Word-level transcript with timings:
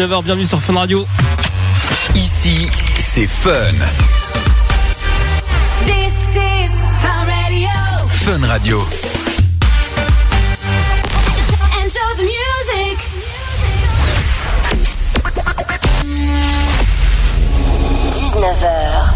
19h, 0.00 0.22
bienvenue 0.22 0.46
sur 0.46 0.62
Fun 0.62 0.72
Radio. 0.78 1.06
Ici, 2.14 2.66
c'est 2.98 3.26
Fun. 3.26 3.52
This 5.84 6.14
is 6.36 6.70
Fun 7.02 7.26
Radio. 7.28 7.68
Fun 8.08 8.46
Radio. 8.46 8.78
Enjoy 11.76 12.14
the 12.16 12.22
music. 12.22 12.98
heures. 18.62 19.14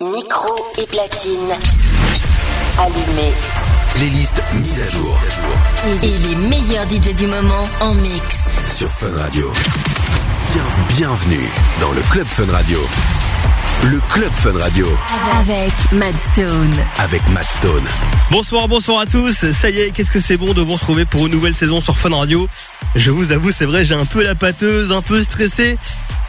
Micro 0.00 0.54
et 0.78 0.86
platine 0.86 1.58
allumés. 2.78 3.51
Les 4.00 4.08
listes 4.08 4.42
mises 4.54 4.82
à 4.82 4.88
jour 4.88 5.18
Et 6.02 6.18
les 6.18 6.34
meilleurs 6.36 6.86
DJ 6.90 7.14
du 7.14 7.26
moment 7.26 7.68
en 7.80 7.94
mix. 7.94 8.38
sur 8.66 8.90
Fun 8.90 9.10
Radio. 9.16 9.52
Bien- 10.52 10.96
bienvenue 10.96 11.48
dans 11.80 11.92
le 11.92 12.00
Club 12.10 12.26
Fun 12.26 12.50
Radio. 12.50 12.78
Le 13.84 14.00
Club 14.10 14.30
Fun 14.42 14.58
Radio 14.58 14.86
Avec 15.40 15.72
Mad 15.92 16.14
Stone. 16.32 16.74
avec 16.98 17.26
Matt 17.30 17.46
Stone. 17.50 17.84
Bonsoir, 18.30 18.68
bonsoir 18.68 19.00
à 19.00 19.06
tous. 19.06 19.50
Ça 19.52 19.70
y 19.70 19.80
est, 19.80 19.90
qu'est-ce 19.90 20.10
que 20.10 20.20
c'est 20.20 20.36
bon 20.36 20.52
de 20.54 20.60
vous 20.62 20.72
retrouver 20.74 21.04
pour 21.04 21.26
une 21.26 21.32
nouvelle 21.32 21.54
saison 21.54 21.80
sur 21.80 21.96
Fun 21.98 22.14
Radio? 22.16 22.48
Je 22.96 23.10
vous 23.10 23.32
avoue, 23.32 23.50
c'est 23.52 23.64
vrai, 23.66 23.84
j'ai 23.84 23.94
un 23.94 24.04
peu 24.06 24.22
la 24.24 24.34
pâteuse, 24.34 24.92
un 24.92 25.02
peu 25.02 25.22
stressé. 25.22 25.78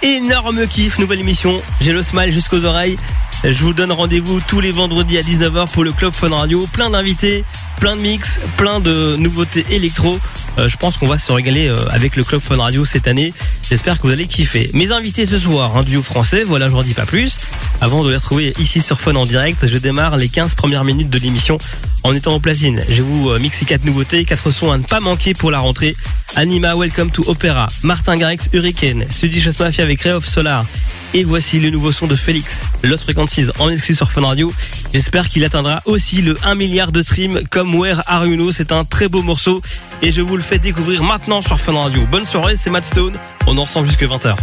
Énorme 0.02 0.68
kiff, 0.68 1.00
nouvelle 1.00 1.20
émission. 1.22 1.62
J'ai 1.82 1.94
le 1.94 2.04
smile 2.04 2.32
jusqu'aux 2.32 2.64
oreilles. 2.66 2.98
Je 3.46 3.62
vous 3.62 3.74
donne 3.74 3.92
rendez-vous 3.92 4.40
tous 4.48 4.62
les 4.62 4.72
vendredis 4.72 5.18
à 5.18 5.22
19h 5.22 5.68
pour 5.70 5.84
le 5.84 5.92
Club 5.92 6.14
Fun 6.14 6.30
Radio. 6.30 6.66
Plein 6.72 6.90
d'invités, 6.90 7.44
plein 7.80 7.96
de 7.96 8.02
mix, 8.02 8.40
plein 8.58 8.80
de 8.80 9.16
nouveautés 9.18 9.66
électro. 9.70 10.20
Euh, 10.58 10.68
je 10.68 10.78
pense 10.78 10.98
qu'on 10.98 11.08
va 11.08 11.18
se 11.18 11.32
régaler 11.32 11.68
euh, 11.68 11.76
avec 11.92 12.16
le 12.16 12.24
Club 12.24 12.42
Fun 12.42 12.58
Radio 12.58 12.86
cette 12.86 13.08
année. 13.08 13.34
J'espère 13.68 14.00
que 14.00 14.08
vous 14.08 14.14
allez 14.14 14.28
kiffer. 14.28 14.70
Mes 14.74 14.92
invités 14.92 15.26
ce 15.26 15.40
soir, 15.40 15.78
un 15.78 15.84
duo 15.84 16.04
français, 16.04 16.44
voilà, 16.44 16.68
je 16.68 16.72
vous 16.72 16.80
en 16.80 16.84
dis 16.84 16.94
pas 16.94 17.06
plus. 17.06 17.38
Avant 17.82 18.04
de 18.04 18.10
les 18.10 18.18
retrouver 18.18 18.54
ici 18.60 18.82
sur 18.82 19.02
Fun 19.02 19.16
en 19.16 19.26
direct, 19.26 19.66
je 19.66 19.78
démarre 19.78 20.18
les 20.18 20.30
15 20.30 20.56
premières 20.56 20.84
minutes 20.84 21.10
de 21.10 21.20
l'émission 21.20 21.58
en 22.04 22.14
étant 22.14 22.36
au 22.36 22.40
platine. 22.40 22.84
Je 22.88 22.96
vais 22.96 23.02
vous 23.02 23.30
euh, 23.30 23.40
mixer 23.40 23.66
quatre 23.66 23.86
nouveautés, 23.86 24.26
quatre 24.26 24.52
sons 24.52 24.72
à 24.72 24.78
ne 24.78 24.84
pas 24.84 25.00
manquer 25.00 25.34
pour 25.34 25.52
la 25.52 25.60
rentrée. 25.60 25.96
Anima, 26.36 26.76
Welcome 26.76 27.12
to 27.12 27.24
Opera, 27.28 27.68
Martin 27.84 28.16
Garrix, 28.18 28.50
Hurricane, 28.52 29.06
Swedish 29.10 29.48
Mafia 29.60 29.84
avec 29.84 30.02
Ray 30.02 30.14
of 30.14 30.26
Solar. 30.26 30.66
Et 31.14 31.24
voici 31.24 31.60
le 31.60 31.70
nouveau 31.70 31.92
son 31.92 32.08
de 32.08 32.16
Félix, 32.16 32.58
Lost 32.84 33.04
Frequencies 33.04 33.48
en 33.60 33.70
exclu 33.70 33.94
sur 33.94 34.12
Fun 34.12 34.22
Radio. 34.26 34.52
J'espère 34.94 35.30
qu'il 35.30 35.46
atteindra 35.46 35.82
aussi 35.86 36.24
le 36.24 36.36
1 36.44 36.56
milliard 36.56 36.92
de 36.92 37.04
streams 37.04 37.42
comme 37.52 37.76
Where 37.76 38.02
Are 38.08 38.26
You 38.26 38.36
Now. 38.36 38.52
C'est 38.52 38.72
un 38.72 38.84
très 38.84 39.08
beau 39.08 39.22
morceau 39.22 39.62
et 40.02 40.12
je 40.12 40.22
vous 40.22 40.36
le 40.36 40.42
fais 40.42 40.58
découvrir 40.58 41.04
maintenant 41.04 41.44
sur 41.44 41.60
Fun 41.60 41.74
Radio. 41.74 42.08
Bonne 42.08 42.26
soirée, 42.26 42.56
c'est 42.56 42.72
Matt 42.72 42.86
Stone. 42.86 43.14
On 43.46 43.58
est 43.58 43.60
ensemble 43.60 43.88
jusque 43.88 44.04
20h. 44.04 44.36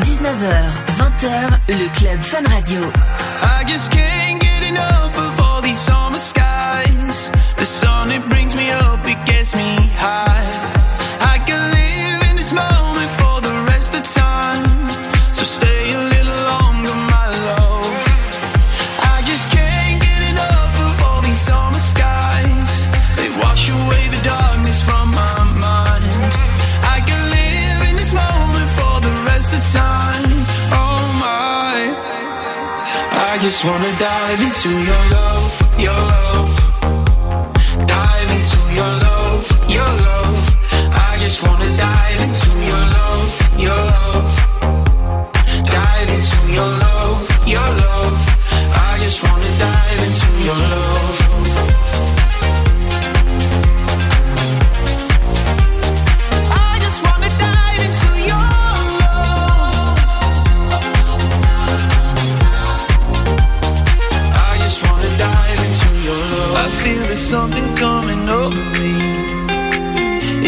19h, 0.00 0.70
20h, 0.98 1.58
le 1.70 1.98
club 1.98 2.22
Fun 2.22 2.46
Radio. 2.50 2.82
I 3.42 3.64
just 3.66 3.90
can't 3.90 4.38
get 4.38 4.68
enough 4.68 5.18
of 5.18 5.40
all 5.40 5.62
these 5.62 5.78
summer 5.78 6.18
skies. 6.18 6.97
The 7.08 7.64
sun, 7.64 8.12
it 8.12 8.22
brings 8.28 8.54
me 8.54 8.70
up, 8.70 9.00
it 9.06 9.16
gets 9.24 9.54
me 9.54 9.76
high. 9.96 10.44
I 11.20 11.38
can 11.38 11.62
live 11.72 12.20
in 12.28 12.36
this 12.36 12.52
moment 12.52 13.10
for 13.12 13.40
the 13.40 13.54
rest 13.64 13.94
of 13.94 14.02
time. 14.02 14.92
So 15.32 15.44
stay 15.44 15.94
a 15.94 16.02
little 16.14 16.40
longer, 16.52 16.92
my 16.92 17.26
love. 17.48 17.88
I 19.14 19.22
just 19.24 19.48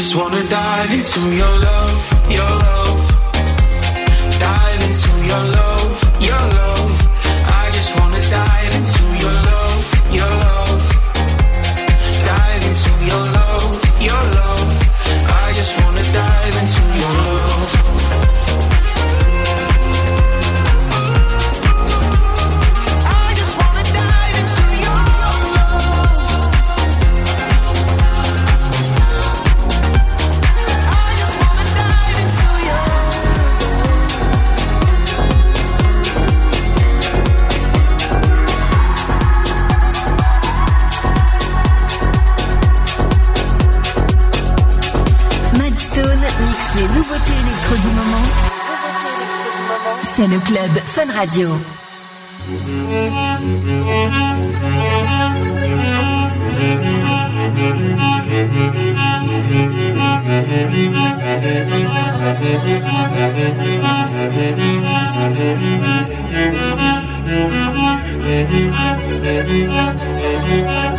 Just 0.00 0.14
wanna 0.14 0.44
dive 0.48 0.92
into 0.92 1.20
your 1.34 1.54
love, 1.58 2.30
your 2.30 2.52
love. 2.66 3.02
Dive 4.38 4.82
into 4.88 5.10
your 5.26 5.44
love, 5.56 5.67
Radio. 51.06 51.60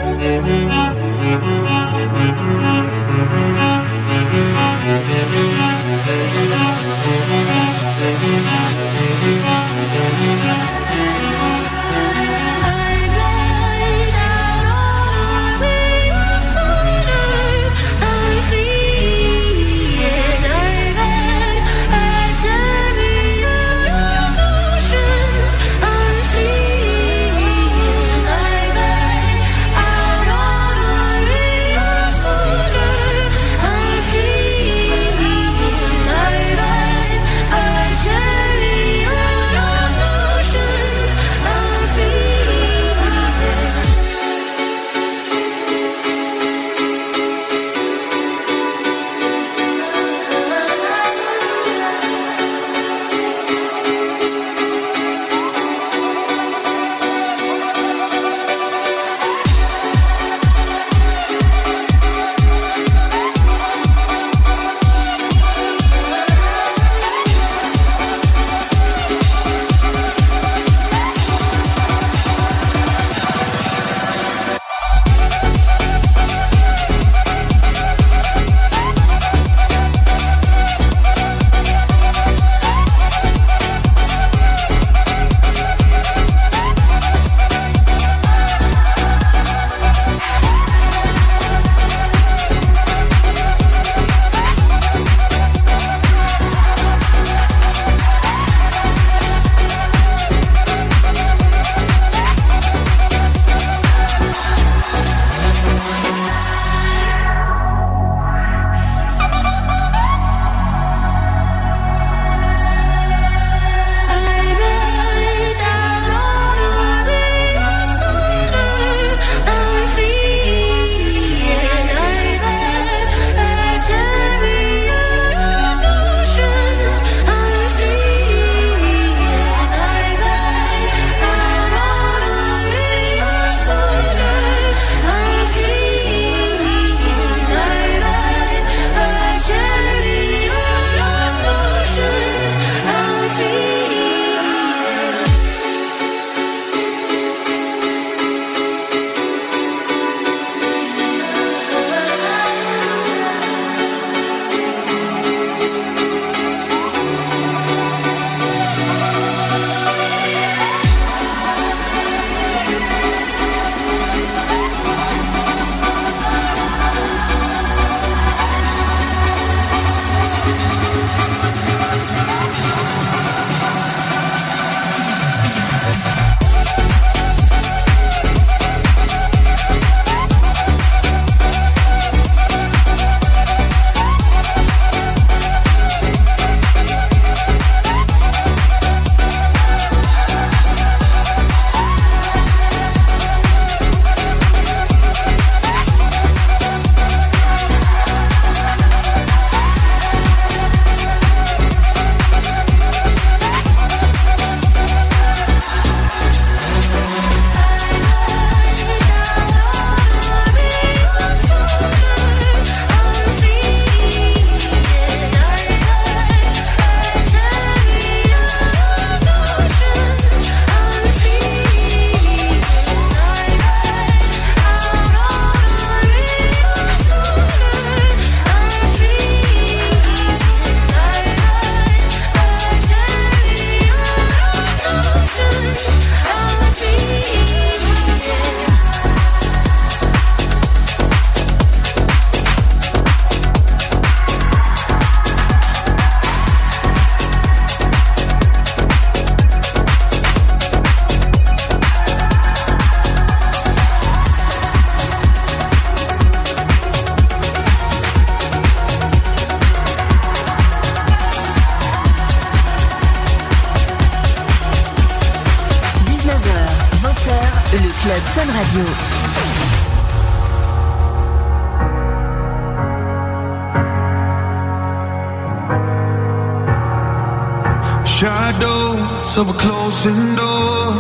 windows 278.60 279.38
of 279.38 279.50
a 279.50 279.54
closing 279.54 280.36
door. 280.36 280.96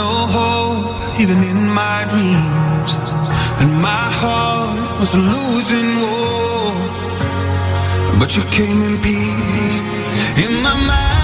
No 0.00 0.10
hope, 0.36 1.20
even 1.20 1.42
in 1.42 1.68
my 1.68 2.04
dreams. 2.08 2.90
And 3.60 3.72
my 3.80 4.04
heart 4.20 5.00
was 5.00 5.14
a 5.14 5.18
losing 5.18 5.90
war. 6.04 6.72
But 8.18 8.36
you 8.36 8.42
came 8.44 8.82
in 8.82 9.00
peace 9.00 9.78
in 10.44 10.62
my 10.62 10.74
mind. 10.86 11.23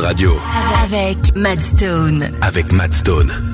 Radio. 0.00 0.32
Avec 0.82 1.36
Madstone. 1.36 2.30
Avec 2.42 2.72
Madstone. 2.72 3.53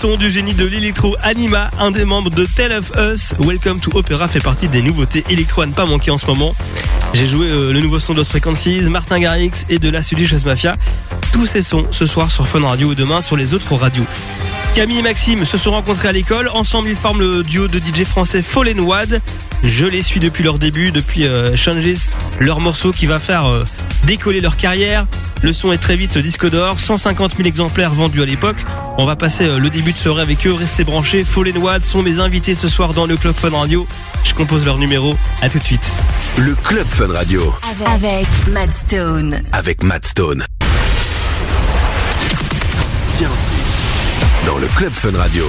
Son 0.00 0.16
du 0.16 0.30
génie 0.30 0.54
de 0.54 0.64
l'électro 0.64 1.16
Anima, 1.24 1.72
un 1.80 1.90
des 1.90 2.04
membres 2.04 2.30
de 2.30 2.46
Tell 2.46 2.70
of 2.70 2.92
Us. 2.96 3.34
Welcome 3.40 3.80
to 3.80 3.90
Opera 3.98 4.28
fait 4.28 4.38
partie 4.38 4.68
des 4.68 4.80
nouveautés 4.80 5.24
électro 5.28 5.62
à 5.62 5.66
ne 5.66 5.72
pas 5.72 5.86
manquer 5.86 6.12
en 6.12 6.18
ce 6.18 6.26
moment. 6.26 6.54
J'ai 7.14 7.26
joué 7.26 7.48
euh, 7.48 7.72
le 7.72 7.80
nouveau 7.80 7.98
son 7.98 8.12
de 8.12 8.18
Lost 8.18 8.30
Frequencies, 8.30 8.88
Martin 8.90 9.18
Garrix 9.18 9.50
et 9.68 9.80
de 9.80 9.88
la 9.88 10.04
Swedish 10.04 10.32
Mafia. 10.44 10.76
Tous 11.32 11.46
ces 11.46 11.64
sons 11.64 11.84
ce 11.90 12.06
soir 12.06 12.30
sur 12.30 12.46
Fun 12.46 12.60
Radio 12.60 12.90
ou 12.90 12.94
demain 12.94 13.20
sur 13.20 13.36
les 13.36 13.54
autres 13.54 13.74
radios. 13.74 14.04
Camille 14.76 15.00
et 15.00 15.02
Maxime 15.02 15.44
se 15.44 15.58
sont 15.58 15.72
rencontrés 15.72 16.06
à 16.06 16.12
l'école. 16.12 16.48
Ensemble, 16.54 16.90
ils 16.90 16.94
forment 16.94 17.18
le 17.18 17.42
duo 17.42 17.66
de 17.66 17.80
DJ 17.80 18.04
français 18.04 18.40
Fallen 18.40 18.78
Wad. 18.78 19.20
Je 19.64 19.84
les 19.84 20.02
suis 20.02 20.20
depuis 20.20 20.44
leur 20.44 20.60
début, 20.60 20.92
depuis 20.92 21.26
euh, 21.26 21.56
Changes, 21.56 22.06
leur 22.38 22.60
morceau 22.60 22.92
qui 22.92 23.06
va 23.06 23.18
faire 23.18 23.46
euh, 23.46 23.64
décoller 24.04 24.40
leur 24.40 24.56
carrière. 24.56 25.06
Le 25.42 25.52
son 25.52 25.72
est 25.72 25.78
très 25.78 25.96
vite 25.96 26.18
disque 26.18 26.48
d'or, 26.50 26.78
150 26.80 27.36
000 27.36 27.46
exemplaires 27.48 27.92
vendus 27.92 28.22
à 28.22 28.24
l'époque. 28.26 28.56
On 28.98 29.06
va 29.06 29.14
passer 29.16 29.44
euh, 29.44 29.58
le 29.58 29.70
début 29.70 29.92
de 29.92 29.98
soirée 29.98 30.22
avec 30.22 30.46
eux, 30.46 30.52
restez 30.52 30.84
branchés. 30.84 31.24
Fallen 31.24 31.56
Wad 31.58 31.84
sont 31.84 32.02
mes 32.02 32.18
invités 32.20 32.54
ce 32.54 32.68
soir 32.68 32.92
dans 32.92 33.06
le 33.06 33.16
Club 33.16 33.34
Fun 33.34 33.50
Radio. 33.50 33.86
Je 34.24 34.34
compose 34.34 34.64
leur 34.64 34.78
numéro, 34.78 35.16
à 35.40 35.48
tout 35.48 35.58
de 35.58 35.64
suite. 35.64 35.88
Le 36.38 36.54
Club 36.56 36.86
Fun 36.88 37.12
Radio 37.12 37.54
Avec 37.86 38.26
Matt 38.52 38.70
Stone. 38.74 39.42
avec 39.52 39.82
Matt 39.84 40.04
Stone. 40.06 40.44
Bienvenue 43.18 43.36
dans 44.46 44.58
le 44.58 44.66
Club 44.68 44.92
Fun 44.92 45.16
Radio. 45.16 45.44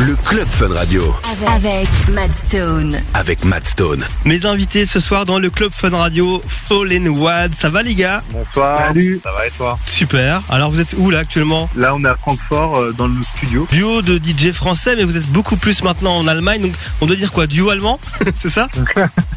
Le 0.00 0.14
Club 0.24 0.46
Fun 0.50 0.72
Radio 0.74 1.14
Avec 1.46 1.88
Matt 2.12 2.34
Stone. 2.34 2.98
avec 3.14 3.44
Matt 3.44 3.64
Stone. 3.66 4.04
Mes 4.24 4.44
invités 4.44 4.86
ce 4.86 4.98
soir 4.98 5.24
dans 5.24 5.38
le 5.38 5.50
Club 5.50 5.70
Fun 5.72 5.90
Radio, 5.96 6.42
Fallen 6.46 7.08
Wad. 7.08 7.54
Ça 7.54 7.68
va 7.70 7.82
les 7.82 7.94
gars? 7.94 8.22
Bonsoir. 8.32 8.78
Salut. 8.88 9.20
Ça 9.22 9.30
va 9.32 9.46
et 9.46 9.50
toi? 9.56 9.78
Super. 9.86 10.42
Alors 10.48 10.70
vous 10.70 10.80
êtes 10.80 10.94
où 10.98 11.10
là 11.10 11.18
actuellement? 11.18 11.70
Là, 11.76 11.94
on 11.94 12.04
est 12.04 12.08
à 12.08 12.16
Francfort 12.16 12.78
euh, 12.78 12.92
dans 12.96 13.06
le 13.06 13.14
studio. 13.22 13.66
Duo 13.70 14.02
de 14.02 14.16
DJ 14.18 14.52
français, 14.52 14.96
mais 14.96 15.04
vous 15.04 15.16
êtes 15.16 15.26
beaucoup 15.28 15.56
plus 15.56 15.82
maintenant 15.82 16.16
en 16.16 16.26
Allemagne. 16.26 16.62
Donc 16.62 16.72
on 17.00 17.06
doit 17.06 17.16
dire 17.16 17.30
quoi? 17.32 17.46
Duo 17.46 17.70
allemand? 17.70 18.00
C'est 18.36 18.50
ça? 18.50 18.68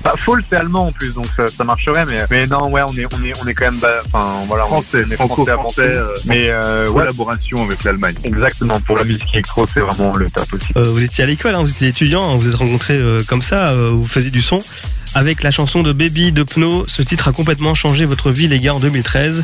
Bah, 0.03 0.15
Fall, 0.17 0.43
c'est 0.49 0.55
allemand 0.57 0.87
en 0.87 0.91
plus, 0.91 1.13
donc 1.13 1.27
ça, 1.37 1.45
ça 1.47 1.63
marcherait. 1.63 2.07
Mais, 2.07 2.25
mais 2.31 2.47
non, 2.47 2.71
ouais, 2.71 2.81
on 2.87 2.97
est, 2.97 3.05
on 3.13 3.23
est, 3.23 3.33
on 3.39 3.45
est 3.47 3.53
quand 3.53 3.65
même, 3.65 3.77
bah, 3.79 4.01
enfin, 4.07 4.33
voilà, 4.47 4.63
on 4.65 4.79
est- 4.79 4.81
Français, 4.81 5.05
on 5.07 5.11
est 5.45 5.53
français 5.53 5.81
euh, 5.83 6.07
mais 6.25 6.45
euh, 6.49 6.87
ouais, 6.87 7.01
Collaboration 7.01 7.63
avec 7.63 7.83
l'Allemagne. 7.83 8.15
exactement. 8.23 8.79
Pour 8.81 8.97
la 8.97 9.03
musique 9.03 9.31
électro, 9.31 9.67
c'est 9.71 9.79
vraiment 9.79 10.15
le 10.15 10.27
top 10.31 10.47
aussi. 10.53 10.73
Euh, 10.75 10.85
Vous 10.85 11.03
étiez 11.03 11.23
à 11.23 11.27
l'école, 11.27 11.53
hein, 11.53 11.61
vous 11.61 11.69
étiez 11.69 11.89
hein, 11.99 12.35
vous 12.37 12.49
êtes 12.49 12.55
rencontrés 12.55 12.97
euh, 12.97 13.23
comme 13.27 13.41
ça, 13.41 13.69
euh, 13.69 13.89
vous 13.91 14.07
faisiez 14.07 14.31
du 14.31 14.41
son. 14.41 14.59
Avec 15.13 15.43
la 15.43 15.51
chanson 15.51 15.83
de 15.83 15.91
Baby 15.91 16.31
de 16.31 16.43
Pno, 16.43 16.85
ce 16.87 17.01
titre 17.01 17.27
a 17.27 17.33
complètement 17.33 17.75
changé 17.75 18.05
votre 18.05 18.31
vie 18.31 18.47
les 18.47 18.59
gars 18.59 18.73
en 18.73 18.79
2013. 18.79 19.43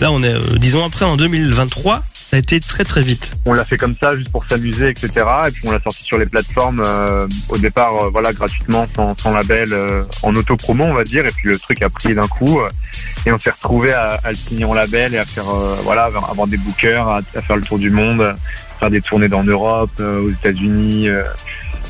Là 0.00 0.12
on 0.12 0.22
est 0.22 0.34
euh, 0.34 0.58
dix 0.58 0.76
ans 0.76 0.86
après 0.86 1.06
en 1.06 1.16
2023, 1.16 2.02
ça 2.12 2.36
a 2.36 2.38
été 2.38 2.60
très 2.60 2.84
très 2.84 3.02
vite. 3.02 3.32
On 3.46 3.54
l'a 3.54 3.64
fait 3.64 3.78
comme 3.78 3.94
ça, 4.00 4.14
juste 4.14 4.28
pour 4.28 4.44
s'amuser, 4.46 4.90
etc. 4.90 5.10
Et 5.48 5.50
puis 5.50 5.62
on 5.64 5.72
l'a 5.72 5.80
sorti 5.80 6.02
sur 6.02 6.18
les 6.18 6.26
plateformes 6.26 6.82
au 7.48 7.56
départ, 7.56 8.10
voilà, 8.10 8.32
gratuitement, 8.32 8.86
sans, 8.94 9.32
label, 9.32 9.68
en 10.22 10.34
auto-promo, 10.36 10.84
on 10.84 10.94
va 10.94 11.04
dire. 11.04 11.24
Et 11.24 11.30
puis 11.30 11.48
le 11.48 11.58
truc 11.58 11.80
a 11.82 11.88
pris 11.88 12.14
d'un 12.14 12.26
coup. 12.26 12.60
et 13.24 13.32
on 13.32 13.38
s'est 13.38 13.50
retrouvé 13.50 13.92
à, 13.92 14.20
le 14.28 14.34
signer 14.34 14.64
en 14.64 14.74
label 14.74 15.14
et 15.14 15.18
à 15.18 15.24
faire, 15.24 15.46
voilà, 15.84 16.10
avoir 16.28 16.46
des 16.46 16.56
bookers, 16.58 17.08
à, 17.08 17.22
faire 17.40 17.56
le 17.56 17.62
tour 17.62 17.78
du 17.78 17.90
monde, 17.90 18.36
faire 18.80 18.90
des 18.90 19.00
tournées 19.00 19.28
dans 19.28 19.42
l'Europe, 19.42 19.98
aux 20.00 20.30
États-Unis, 20.30 21.08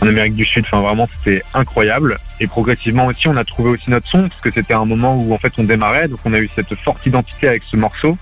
en 0.01 0.07
Amérique 0.09 0.35
du 0.35 0.45
Sud. 0.45 0.65
Enfin, 0.67 0.81
vraiment, 0.81 1.09
c'était 1.19 1.43
incroyable. 1.55 2.19
Et 2.41 2.47
progressivement 2.47 3.07
aussi, 3.07 3.29
on 3.29 3.37
a 3.37 3.45
trouvé 3.45 3.71
aussi 3.71 3.91
notre 3.91 4.07
son 4.09 4.29
parce 4.29 4.41
que 4.41 4.51
c'était 4.51 4.75
un 4.75 4.85
moment 4.85 5.17
où 5.17 5.33
en 5.33 5.39
fait 5.39 5.53
on 5.59 5.65
démarrait, 5.65 6.09
donc 6.09 6.21
on 6.25 6.33
a 6.35 6.39
eu 6.39 6.51
cette 6.55 6.75
forte 6.75 7.05
identité 7.07 7.49
avec 7.49 7.63
ce 7.71 7.77
morceau. 7.77 8.17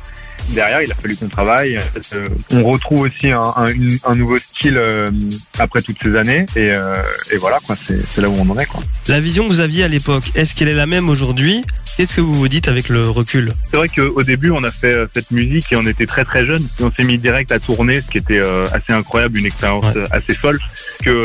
Derrière, 0.51 0.83
il 0.83 0.93
a 0.93 0.95
fallu 0.95 1.17
qu'on 1.17 1.29
travaille. 1.29 1.79
Euh, 2.13 2.27
on 2.53 2.63
retrouve 2.65 3.01
aussi 3.01 3.31
un, 3.31 3.41
un- 3.57 3.67
une- 3.73 3.99
un 4.05 4.15
nouveau 4.15 4.37
style 4.37 4.77
euh, 4.77 5.11
après 5.59 5.81
toutes 5.81 5.97
ces 6.03 6.15
années, 6.17 6.45
et, 6.55 6.69
euh, 6.71 6.97
et 7.33 7.37
voilà, 7.39 7.59
quoi. 7.67 7.75
C'est 7.83 7.99
c'est 8.11 8.21
là 8.21 8.29
où 8.29 8.35
on 8.39 8.51
en 8.51 8.59
est, 8.59 8.67
quoi. 8.67 8.81
La 9.09 9.21
vision 9.21 9.45
que 9.45 9.49
vous 9.49 9.61
aviez 9.61 9.85
à 9.85 9.89
l'époque, 9.89 10.25
est-ce 10.35 10.55
qu'elle 10.55 10.69
est 10.69 10.75
la 10.75 10.87
même 10.87 11.09
aujourd'hui? 11.09 11.65
Qu'est-ce 11.97 12.15
que 12.15 12.21
vous 12.21 12.35
vous 12.35 12.49
dites 12.49 12.69
avec 12.69 12.89
le 12.91 13.09
recul? 13.09 13.53
C'est 13.71 13.77
vrai 13.79 13.89
qu'au 13.89 14.23
début, 14.25 14.51
on 14.51 14.65
a 14.65 14.71
fait 14.71 14.97
cette 15.15 15.31
musique 15.31 15.73
et 15.73 15.77
on 15.77 15.87
était 15.87 16.07
très 16.07 16.25
très 16.25 16.45
jeunes. 16.45 16.67
Et 16.81 16.83
on 16.83 16.91
s'est 16.93 17.05
mis 17.05 17.17
direct 17.19 17.51
à 17.53 17.59
tourner, 17.61 18.01
ce 18.01 18.09
qui 18.11 18.19
était 18.19 18.41
assez 18.73 18.93
incroyable, 18.93 19.39
une 19.39 19.47
expérience 19.47 19.87
Ouais. 19.95 20.05
assez 20.11 20.35
folle. 20.35 20.59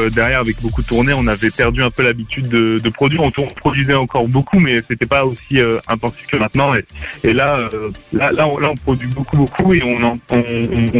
Derrière, 0.09 0.39
avec 0.39 0.61
beaucoup 0.61 0.81
de 0.81 0.87
tournées, 0.87 1.13
on 1.13 1.27
avait 1.27 1.51
perdu 1.51 1.83
un 1.83 1.91
peu 1.91 2.03
l'habitude 2.03 2.47
de, 2.47 2.89
produire. 2.89 3.21
On, 3.21 3.31
produisait 3.31 3.95
encore 3.95 4.27
beaucoup, 4.27 4.59
mais 4.59 4.81
c'était 4.81 5.05
pas 5.05 5.25
aussi 5.25 5.59
euh, 5.59 5.79
que 6.27 6.37
maintenant. 6.37 6.73
Et, 7.23 7.33
là, 7.33 7.69
euh, 7.73 7.91
là, 8.13 8.47
on, 8.47 8.75
produit 8.75 9.07
beaucoup 9.07 9.37
beaucoup 9.37 9.73
et 9.73 9.81
on, 9.83 10.17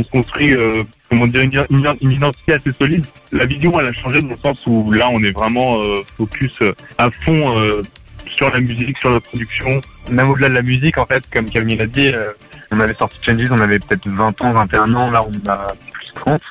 se 0.04 0.10
construit. 0.10 0.54
euh, 0.54 0.84
comment 1.10 1.26
dire 1.26 1.42
une, 1.42 1.96
une- 2.02 2.12
identité 2.12 2.54
assez 2.54 2.72
solide. 2.78 3.06
La 3.32 3.46
vision, 3.46 3.80
elle 3.80 3.88
a 3.88 3.94
changé 3.94 4.22
dans 4.22 4.30
le 4.30 4.38
sens 4.38 4.60
où 4.68 4.92
là, 4.92 5.10
on 5.12 5.24
est 5.24 5.32
vraiment 5.32 5.82
euh, 5.82 6.02
focus 6.18 6.62
à 6.98 7.10
fond 7.26 7.56
sur 8.28 8.50
la 8.52 8.60
musique, 8.60 8.98
sur 9.00 9.10
la 9.10 9.20
production, 9.20 9.82
Même 10.12 10.30
au-delà 10.30 10.50
de 10.50 10.54
la 10.54 10.62
musique, 10.62 10.98
en 10.98 11.06
fait, 11.06 11.24
comme 11.32 11.50
Camille 11.50 11.78
l'a 11.78 11.88
dit, 11.88 12.12
on 12.72 12.80
avait 12.80 12.94
sorti 12.94 13.18
Changes, 13.22 13.52
on 13.52 13.60
avait 13.60 13.80
peut-être 13.80 14.08
20 14.08 14.42
ans, 14.42 14.52
21 14.52 14.94
ans, 14.94 15.12
là 15.12 15.24
on 15.26 15.50
a 15.50 15.74
plus 16.26 16.42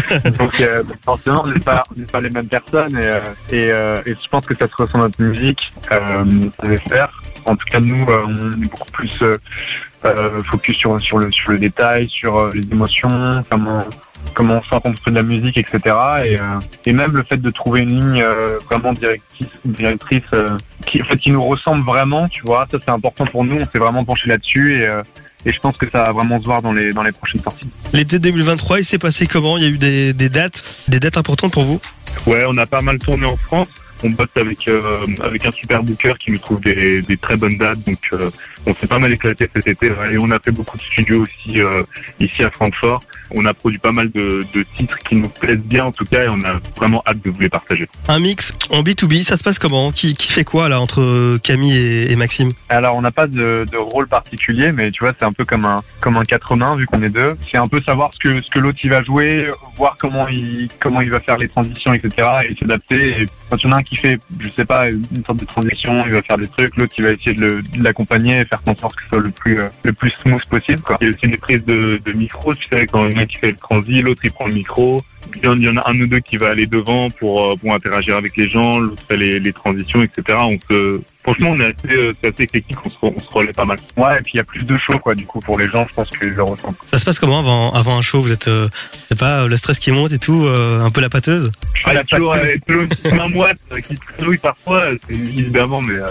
30. 0.30 0.36
donc 0.38 0.60
euh, 0.60 0.82
forcément, 1.04 1.42
on 1.44 1.48
n'est 1.48 1.60
pas, 1.60 1.84
pas 2.12 2.20
les 2.20 2.30
mêmes 2.30 2.48
personnes 2.48 2.96
et, 2.96 3.06
euh, 3.06 3.20
et, 3.50 3.70
euh, 3.72 4.00
et 4.06 4.14
je 4.14 4.28
pense 4.28 4.46
que 4.46 4.54
ça 4.54 4.66
se 4.66 4.74
ressent 4.76 4.98
dans 4.98 5.04
notre 5.04 5.22
musique, 5.22 5.72
euh, 5.92 6.24
on 6.62 6.70
espère. 6.70 7.22
En 7.46 7.56
tout 7.56 7.66
cas, 7.66 7.80
nous, 7.80 8.06
euh, 8.08 8.24
on 8.26 8.52
est 8.62 8.70
beaucoup 8.70 8.90
plus 8.90 9.18
euh, 9.22 10.42
focus 10.44 10.76
sur, 10.76 11.00
sur, 11.00 11.18
le, 11.18 11.30
sur 11.30 11.52
le 11.52 11.58
détail, 11.58 12.08
sur 12.08 12.48
les 12.48 12.62
émotions, 12.62 13.44
comment 13.50 13.84
comment 14.32 14.60
on 14.70 14.92
fait 14.94 15.10
de 15.10 15.16
la 15.16 15.22
musique, 15.22 15.58
etc. 15.58 15.78
Et, 16.24 16.40
euh, 16.40 16.58
et 16.86 16.92
même 16.92 17.12
le 17.12 17.22
fait 17.22 17.36
de 17.36 17.50
trouver 17.50 17.82
une 17.82 18.00
ligne 18.00 18.22
euh, 18.22 18.58
vraiment 18.70 18.92
directrice, 18.92 19.48
directrice 19.64 20.22
euh, 20.32 20.56
qui, 20.86 21.02
en 21.02 21.04
fait, 21.04 21.16
qui 21.16 21.30
nous 21.30 21.42
ressemble 21.42 21.84
vraiment, 21.84 22.28
tu 22.28 22.42
vois, 22.42 22.66
ça 22.70 22.78
c'est 22.82 22.90
important 22.90 23.26
pour 23.26 23.44
nous, 23.44 23.60
on 23.60 23.64
s'est 23.64 23.78
vraiment 23.78 24.04
penché 24.04 24.28
là-dessus 24.28 24.80
et, 24.80 24.86
euh, 24.86 25.02
et 25.46 25.52
je 25.52 25.60
pense 25.60 25.76
que 25.76 25.88
ça 25.90 26.04
va 26.04 26.12
vraiment 26.12 26.40
se 26.40 26.44
voir 26.44 26.62
dans 26.62 26.72
les, 26.72 26.92
dans 26.92 27.02
les 27.02 27.12
prochaines 27.12 27.42
sorties. 27.42 27.68
L'été 27.92 28.18
2023, 28.18 28.80
il 28.80 28.84
s'est 28.84 28.98
passé 28.98 29.26
comment? 29.26 29.56
Il 29.56 29.62
y 29.64 29.66
a 29.66 29.70
eu 29.70 29.78
des, 29.78 30.12
des 30.12 30.28
dates, 30.28 30.62
des 30.88 31.00
dates 31.00 31.16
importantes 31.16 31.52
pour 31.52 31.64
vous? 31.64 31.80
Ouais, 32.26 32.44
on 32.46 32.56
a 32.56 32.66
pas 32.66 32.80
mal 32.80 32.98
tourné 32.98 33.26
en 33.26 33.36
France. 33.36 33.68
On 34.02 34.10
bosse 34.10 34.28
avec 34.36 34.68
euh, 34.68 35.06
avec 35.22 35.46
un 35.46 35.52
super 35.52 35.82
booker 35.82 36.14
qui 36.18 36.30
nous 36.32 36.38
trouve 36.38 36.60
des, 36.60 37.00
des 37.02 37.16
très 37.16 37.36
bonnes 37.36 37.56
dates. 37.56 37.82
Donc 37.84 38.00
euh, 38.12 38.30
on 38.66 38.74
s'est 38.74 38.86
pas 38.86 38.98
mal 38.98 39.12
éclaté 39.12 39.48
cet 39.54 39.66
été. 39.66 39.90
ouais. 39.90 40.14
Et 40.14 40.18
on 40.18 40.30
a 40.30 40.38
fait 40.38 40.50
beaucoup 40.50 40.76
de 40.76 40.82
studios 40.82 41.22
aussi 41.22 41.60
euh, 41.60 41.82
ici 42.20 42.42
à 42.42 42.50
Francfort. 42.50 43.00
On 43.30 43.44
a 43.46 43.54
produit 43.54 43.78
pas 43.78 43.90
mal 43.92 44.10
de, 44.10 44.44
de 44.52 44.64
titres 44.76 44.98
qui 44.98 45.16
nous 45.16 45.28
plaisent 45.28 45.58
bien 45.62 45.86
en 45.86 45.92
tout 45.92 46.04
cas 46.04 46.24
et 46.24 46.28
on 46.28 46.40
a 46.44 46.60
vraiment 46.76 47.02
hâte 47.06 47.22
de 47.24 47.30
vous 47.30 47.40
les 47.40 47.48
partager. 47.48 47.88
Un 48.08 48.20
mix 48.20 48.52
en 48.70 48.82
B2B, 48.82 49.22
ça 49.24 49.36
se 49.36 49.42
passe 49.42 49.58
comment? 49.58 49.90
Qui, 49.92 50.14
qui 50.14 50.30
fait 50.30 50.44
quoi 50.44 50.68
là 50.68 50.80
entre 50.80 51.38
Camille 51.38 51.76
et, 51.76 52.12
et 52.12 52.16
Maxime? 52.16 52.52
Alors 52.68 52.94
on 52.96 53.00
n'a 53.02 53.10
pas 53.10 53.26
de, 53.26 53.66
de 53.70 53.76
rôle 53.76 54.06
particulier, 54.08 54.72
mais 54.72 54.90
tu 54.90 55.02
vois, 55.04 55.14
c'est 55.18 55.24
un 55.24 55.32
peu 55.32 55.44
comme 55.44 55.64
un 55.64 55.82
comme 56.00 56.16
un 56.16 56.24
4 56.24 56.56
mains 56.56 56.76
vu 56.76 56.86
qu'on 56.86 57.02
est 57.02 57.08
deux. 57.10 57.36
C'est 57.50 57.58
un 57.58 57.66
peu 57.66 57.80
savoir 57.82 58.10
ce 58.14 58.18
que 58.18 58.40
ce 58.40 58.50
que 58.50 58.58
l'autre 58.58 58.78
il 58.84 58.90
va 58.90 59.02
jouer, 59.02 59.50
voir 59.76 59.96
comment 59.98 60.28
il 60.28 60.68
comment 60.78 61.00
il 61.00 61.10
va 61.10 61.20
faire 61.20 61.38
les 61.38 61.48
transitions, 61.48 61.94
etc. 61.94 62.28
et 62.48 62.54
s'adapter. 62.56 63.22
Et 63.22 63.28
quand 63.50 63.56
il 63.56 63.64
y 63.64 63.68
en 63.68 63.72
a 63.72 63.76
un 63.78 63.82
qui 63.82 63.96
fait, 63.96 64.18
je 64.38 64.48
sais 64.50 64.64
pas, 64.64 64.88
une 64.90 65.24
sorte 65.26 65.38
de 65.40 65.44
transition, 65.44 66.04
il 66.06 66.12
va 66.12 66.22
faire 66.22 66.38
des 66.38 66.46
trucs, 66.48 66.76
l'autre 66.76 66.94
il 66.98 67.04
va 67.04 67.10
essayer 67.10 67.34
de 67.34 67.62
l'accompagner 67.78 68.40
et 68.40 68.44
faire 68.58 68.74
en 68.74 68.76
sorte 68.78 68.96
que 68.96 69.02
ce 69.04 69.08
soit 69.10 69.18
le 69.18 69.30
plus 69.30 69.60
euh, 69.60 69.68
le 69.82 69.92
plus 69.92 70.10
smooth 70.22 70.44
possible. 70.46 70.80
Quoi. 70.82 70.98
Il 71.00 71.08
y 71.08 71.10
a 71.10 71.14
aussi 71.14 71.28
des 71.28 71.36
prises 71.38 71.64
de, 71.64 72.00
de 72.04 72.12
micro. 72.12 72.54
Tu 72.54 72.66
sais, 72.68 72.86
quand 72.86 73.06
il 73.06 73.12
y 73.12 73.16
en 73.16 73.18
a 73.18 73.22
un 73.22 73.26
qui 73.26 73.36
fait 73.36 73.50
le 73.52 73.56
transi, 73.56 74.02
l'autre 74.02 74.20
il 74.24 74.32
prend 74.32 74.46
le 74.46 74.54
micro. 74.54 75.02
Il 75.36 75.42
y 75.44 75.48
en- 75.48 75.56
il 75.56 75.62
y 75.64 75.68
en 75.70 75.76
a 75.78 75.88
un 75.90 75.98
ou 76.00 76.06
deux 76.06 76.20
qui 76.20 76.36
va 76.36 76.50
aller 76.50 76.66
devant 76.66 77.08
pour, 77.10 77.42
euh, 77.42 77.56
pour 77.56 77.72
interagir 77.74 78.14
avec 78.16 78.36
les 78.36 78.48
gens, 78.48 78.78
l'autre 78.78 79.02
fait 79.08 79.16
les, 79.16 79.40
les 79.40 79.52
transitions, 79.54 80.02
etc. 80.02 80.22
On 80.38 80.58
se, 80.68 81.00
franchement, 81.22 81.50
on 81.52 81.60
est 81.60 81.64
assez, 81.64 81.96
euh, 81.96 82.12
c'est 82.20 82.28
assez 82.34 82.42
éclectique, 82.42 82.76
on 82.84 82.90
se, 82.90 82.96
on 83.00 83.18
se 83.18 83.30
relaie 83.30 83.52
pas 83.54 83.64
mal. 83.64 83.78
Ouais, 83.96 84.18
et 84.18 84.20
puis 84.22 84.32
il 84.34 84.36
y 84.36 84.40
a 84.40 84.44
plus 84.44 84.62
de 84.64 84.76
show 84.76 84.98
quoi. 84.98 85.14
Du 85.14 85.24
coup, 85.24 85.40
pour 85.40 85.58
les 85.58 85.66
gens, 85.68 85.86
je 85.88 85.94
pense 85.94 86.10
qu'ils 86.10 86.28
le 86.28 86.42
ressentent. 86.42 86.76
Ça 86.86 86.98
se 86.98 87.04
passe 87.06 87.18
comment 87.18 87.38
avant, 87.40 87.72
avant 87.72 87.96
un 87.96 88.02
show? 88.02 88.20
Vous 88.20 88.32
êtes, 88.32 88.48
euh, 88.48 88.68
je 89.04 89.08
sais 89.08 89.18
pas, 89.18 89.46
le 89.46 89.56
stress 89.56 89.78
qui 89.78 89.90
monte 89.92 90.12
et 90.12 90.18
tout, 90.18 90.44
euh, 90.44 90.82
un 90.84 90.90
peu 90.90 91.00
la 91.00 91.08
pâteuse? 91.08 91.50
Ah, 91.86 91.92
il 91.92 91.94
y 91.94 91.98
a 91.98 92.04
toujours, 92.04 92.34
euh, 92.34 92.56
toujours 92.66 92.82
une 93.06 93.16
main 93.16 93.28
moite 93.28 93.58
qui 93.88 93.98
trouille 94.18 94.38
parfois, 94.38 94.84
c'est 95.08 95.14
évidemment, 95.14 95.80
mais 95.80 95.94
euh, 95.94 96.08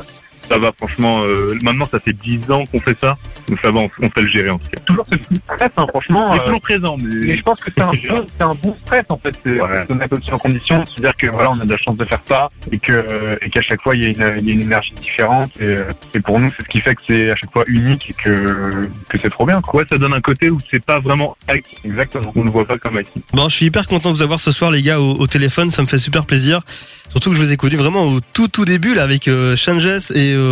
ça 0.53 0.59
va 0.59 0.71
franchement. 0.77 1.23
euh, 1.23 1.57
maintenant, 1.61 1.87
ça 1.91 1.99
fait 1.99 2.13
10 2.13 2.51
ans 2.51 2.63
qu'on 2.71 2.79
fait 2.79 2.97
ça, 2.99 3.17
donc 3.49 3.59
ça 3.59 3.71
va, 3.71 3.79
on, 3.79 3.89
on 4.01 4.09
fait 4.09 4.21
le 4.21 4.27
gérer 4.27 4.49
en 4.51 4.57
tout 4.59 4.67
cas. 4.69 4.79
Toujours 4.85 5.05
ce 5.11 5.15
petit 5.17 5.35
stress, 5.43 5.71
hein, 5.77 5.85
franchement. 5.89 6.29
On 6.31 6.35
est 6.35 6.39
euh, 6.39 6.45
toujours 6.45 6.61
présent, 6.61 6.97
Mais 7.01 7.15
mais 7.27 7.37
je 7.37 7.41
pense 7.43 7.59
que 7.59 7.71
c'est 7.75 7.81
un, 7.81 7.89
bon- 8.09 8.25
c'est 8.37 8.43
un 8.43 8.55
bon 8.61 8.75
stress 8.85 9.03
en 9.09 9.17
fait, 9.17 9.35
c'est 9.43 9.59
Ouais. 9.61 9.85
se 9.87 9.93
mettre 9.93 10.17
aussi 10.17 10.33
en 10.33 10.37
condition, 10.37 10.85
se 10.85 10.99
dire 11.01 11.15
que 11.17 11.27
voilà, 11.27 11.51
on 11.51 11.59
a 11.59 11.65
de 11.65 11.71
la 11.71 11.77
chance 11.77 11.97
de 11.97 12.03
faire 12.05 12.21
ça 12.27 12.49
et 12.71 12.77
que 12.79 13.37
et 13.41 13.49
qu'à 13.49 13.61
chaque 13.61 13.81
fois 13.81 13.95
il 13.95 14.03
y, 14.03 14.05
a 14.05 14.09
une, 14.09 14.37
il 14.39 14.47
y 14.47 14.51
a 14.51 14.53
une 14.53 14.61
énergie 14.61 14.93
différente 14.93 15.51
et, 15.59 15.77
et 16.13 16.19
pour 16.19 16.39
nous 16.39 16.49
c'est 16.55 16.63
ce 16.63 16.69
qui 16.69 16.81
fait 16.81 16.95
que 16.95 17.01
c'est 17.07 17.31
à 17.31 17.35
chaque 17.35 17.51
fois 17.51 17.63
unique 17.67 18.09
et 18.09 18.13
que 18.13 18.87
que 19.09 19.17
c'est 19.21 19.29
trop 19.29 19.45
bien 19.45 19.61
quoi. 19.61 19.79
ouais, 19.81 19.85
ça 19.89 19.97
donne 19.97 20.13
un 20.13 20.21
côté 20.21 20.49
où 20.49 20.57
c'est 20.69 20.83
pas 20.83 20.99
vraiment 20.99 21.35
acquis. 21.47 21.75
Exactement. 21.85 22.31
On 22.35 22.43
ne 22.43 22.49
voit 22.49 22.65
pas 22.65 22.77
comme 22.77 22.97
acquis. 22.97 23.21
Bon, 23.33 23.49
je 23.49 23.55
suis 23.55 23.65
hyper 23.67 23.87
content 23.87 24.11
de 24.11 24.15
vous 24.17 24.21
avoir 24.23 24.39
ce 24.39 24.51
soir, 24.51 24.71
les 24.71 24.81
gars, 24.81 24.99
au, 24.99 25.15
au 25.15 25.27
téléphone. 25.27 25.69
Ça 25.69 25.81
me 25.81 25.87
fait 25.87 25.97
super 25.97 26.25
plaisir. 26.25 26.61
Surtout 27.09 27.29
que 27.29 27.35
je 27.37 27.43
vous 27.43 27.51
ai 27.51 27.57
connu 27.57 27.75
vraiment 27.75 28.05
au 28.05 28.19
tout 28.33 28.47
tout 28.47 28.65
début 28.65 28.95
là 28.95 29.03
avec 29.03 29.27
euh, 29.27 29.55
Changes 29.55 29.85
et 30.15 30.33
euh, 30.33 30.42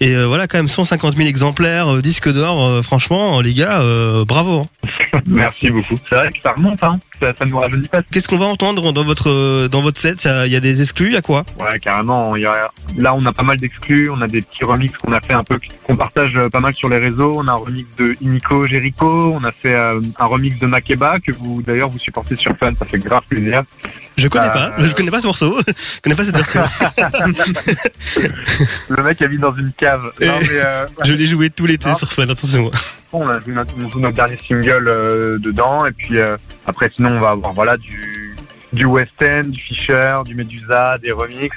et 0.00 0.14
euh, 0.14 0.26
voilà 0.26 0.46
quand 0.46 0.58
même 0.58 0.68
150 0.68 1.16
000 1.16 1.28
exemplaires, 1.28 1.94
euh, 1.94 2.02
disque 2.02 2.30
d'or. 2.32 2.62
euh, 2.64 2.82
franchement, 2.82 3.40
les 3.40 3.54
gars, 3.54 3.80
euh, 3.80 4.24
bravo. 4.24 4.66
hein. 4.84 4.88
Merci 5.26 5.70
beaucoup. 5.70 5.96
C'est 6.08 6.14
vrai 6.14 6.30
que 6.30 6.38
ça 6.42 6.52
remonte, 6.52 6.82
hein. 6.82 6.98
Ça, 7.20 7.32
ça 7.38 7.46
nous 7.46 7.58
rajeunit 7.58 7.88
pas. 7.88 8.02
Qu'est-ce 8.10 8.28
qu'on 8.28 8.36
va 8.38 8.44
entendre 8.46 8.92
dans 8.92 9.04
votre 9.04 9.30
euh, 9.30 9.68
dans 9.68 9.80
votre 9.80 9.98
set? 9.98 10.28
Il 10.46 10.52
y 10.52 10.56
a 10.56 10.60
des 10.60 10.82
exclus, 10.82 11.06
il 11.06 11.12
y 11.14 11.16
a 11.16 11.22
quoi? 11.22 11.44
Ouais, 11.58 11.78
carrément. 11.80 12.36
Y 12.36 12.44
a- 12.44 12.70
Là, 12.98 13.14
on 13.14 13.24
a 13.26 13.32
pas 13.32 13.42
mal 13.42 13.56
d'exclus. 13.58 14.10
On 14.10 14.20
a 14.20 14.26
des 14.28 14.42
petits 14.42 14.64
remixes 14.64 14.98
qu'on 14.98 15.12
a 15.12 15.20
fait 15.20 15.32
un 15.34 15.44
peu, 15.44 15.58
qu'on 15.84 15.96
partage 15.96 16.32
euh, 16.36 16.48
pas 16.50 16.60
mal 16.60 16.74
sur 16.74 16.88
les 16.88 16.98
réseaux. 16.98 17.34
On 17.36 17.48
a 17.48 17.52
un 17.52 17.56
remix 17.56 17.86
de 17.98 18.14
Inico 18.20 18.66
Jericho. 18.66 19.32
On 19.34 19.44
a 19.44 19.52
fait 19.52 19.74
euh, 19.74 20.00
un 20.18 20.26
remix 20.26 20.58
de 20.58 20.66
Makeba 20.66 21.20
que 21.20 21.32
vous, 21.32 21.62
d'ailleurs, 21.66 21.88
vous 21.88 21.98
supportez 21.98 22.36
sur 22.36 22.54
Fun. 22.56 22.72
Ça 22.78 22.84
fait 22.84 22.98
grave 22.98 23.22
plaisir. 23.28 23.62
Je 24.16 24.28
connais 24.28 24.46
Bah, 24.48 24.72
pas, 24.76 24.82
je 24.86 24.94
connais 24.94 25.10
pas 25.10 25.20
ce 25.20 25.26
morceau, 25.26 25.58
je 25.66 26.00
connais 26.02 26.16
pas 26.16 26.24
cette 26.24 26.36
version. 26.36 26.62
Le 28.88 29.02
mec 29.02 29.20
habite 29.22 29.40
dans 29.40 29.54
une 29.54 29.72
cave. 29.72 30.02
Non, 30.20 30.38
mais, 30.40 30.48
euh, 30.52 30.86
je 31.04 31.12
l'ai 31.12 31.26
joué 31.26 31.50
tout 31.50 31.66
l'été 31.66 31.92
sur 31.94 32.10
Fun, 32.12 32.22
attention. 32.24 32.70
on 33.12 33.28
a 33.28 33.38
joué 33.40 33.52
notre, 33.52 33.74
on 33.82 33.90
joue 33.90 34.00
notre 34.00 34.16
dernier 34.16 34.38
single 34.46 34.88
euh, 34.88 35.38
dedans. 35.38 35.84
Et 35.86 35.92
puis, 35.92 36.18
euh, 36.18 36.36
après, 36.66 36.90
sinon, 36.94 37.10
on 37.16 37.20
va 37.20 37.30
avoir, 37.30 37.52
voilà, 37.52 37.76
du, 37.76 38.34
du 38.72 38.86
West 38.86 39.22
End, 39.22 39.42
du 39.48 39.60
Fisher, 39.60 40.18
du 40.24 40.34
Medusa, 40.34 40.98
des 40.98 41.12
remixes, 41.12 41.56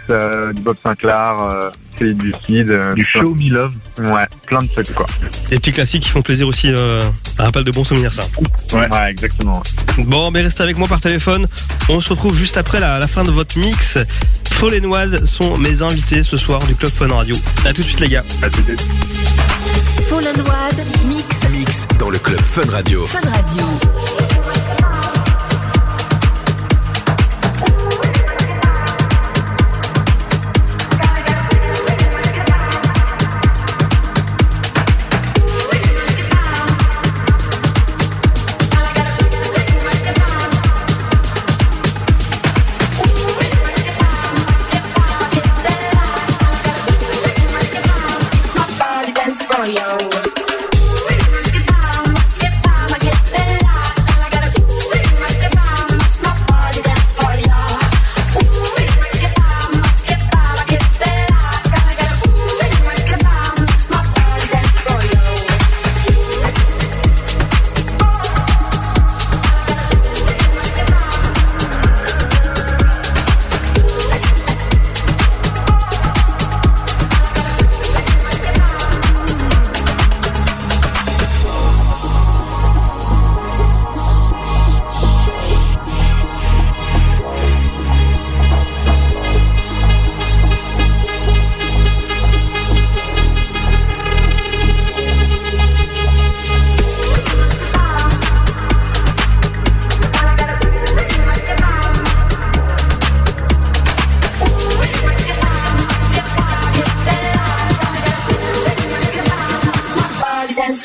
du 0.55 0.61
Bob 0.61 0.75
Sinclair, 0.83 1.71
Céline 1.99 2.17
Lucide, 2.21 2.71
euh, 2.71 2.93
Du 2.93 3.03
Show 3.03 3.35
Me 3.35 3.49
Love. 3.49 3.73
Ouais, 3.99 4.25
plein 4.47 4.63
de 4.63 4.67
trucs, 4.67 4.93
quoi. 4.93 5.05
Des 5.49 5.57
petits 5.59 5.73
classiques 5.73 6.03
qui 6.03 6.09
font 6.09 6.21
plaisir 6.21 6.47
aussi, 6.47 6.71
euh, 6.71 7.01
ça 7.35 7.43
rappelle 7.43 7.65
de 7.65 7.71
bons 7.71 7.83
souvenirs 7.83 8.13
ça. 8.13 8.23
Ouais, 8.73 8.87
exactement. 9.11 9.61
Bon, 9.97 10.31
ben 10.31 10.43
restez 10.43 10.63
avec 10.63 10.77
moi 10.77 10.87
par 10.87 11.01
téléphone. 11.01 11.45
On 11.89 11.99
se 11.99 12.09
retrouve 12.09 12.35
juste 12.37 12.57
après 12.57 12.79
la, 12.79 12.99
la 12.99 13.07
fin 13.07 13.23
de 13.23 13.31
votre 13.31 13.57
mix. 13.59 13.97
Fall 14.49 14.81
and 14.81 14.89
Wild 14.89 15.25
sont 15.25 15.57
mes 15.57 15.81
invités 15.81 16.23
ce 16.23 16.37
soir 16.37 16.63
du 16.65 16.75
Club 16.75 16.91
Fun 16.91 17.07
Radio. 17.07 17.35
À 17.65 17.73
tout 17.73 17.81
de 17.81 17.87
suite 17.87 17.99
les 17.99 18.09
gars. 18.09 18.23
À 18.41 18.49
tout 18.49 18.61
de 18.61 18.75
suite. 18.75 18.85
Fall 20.09 20.25
and 20.27 20.39
Wild, 20.39 20.87
mix, 21.07 21.25
Mix 21.51 21.87
dans 21.99 22.09
le 22.09 22.17
club 22.17 22.41
Fun 22.43 22.69
Radio. 22.71 23.05
Fun 23.05 23.19
Radio.– 23.29 23.63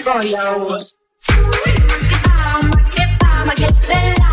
for 0.03 0.23
you. 0.23 0.37
I'm 0.37 0.61
working 3.51 4.24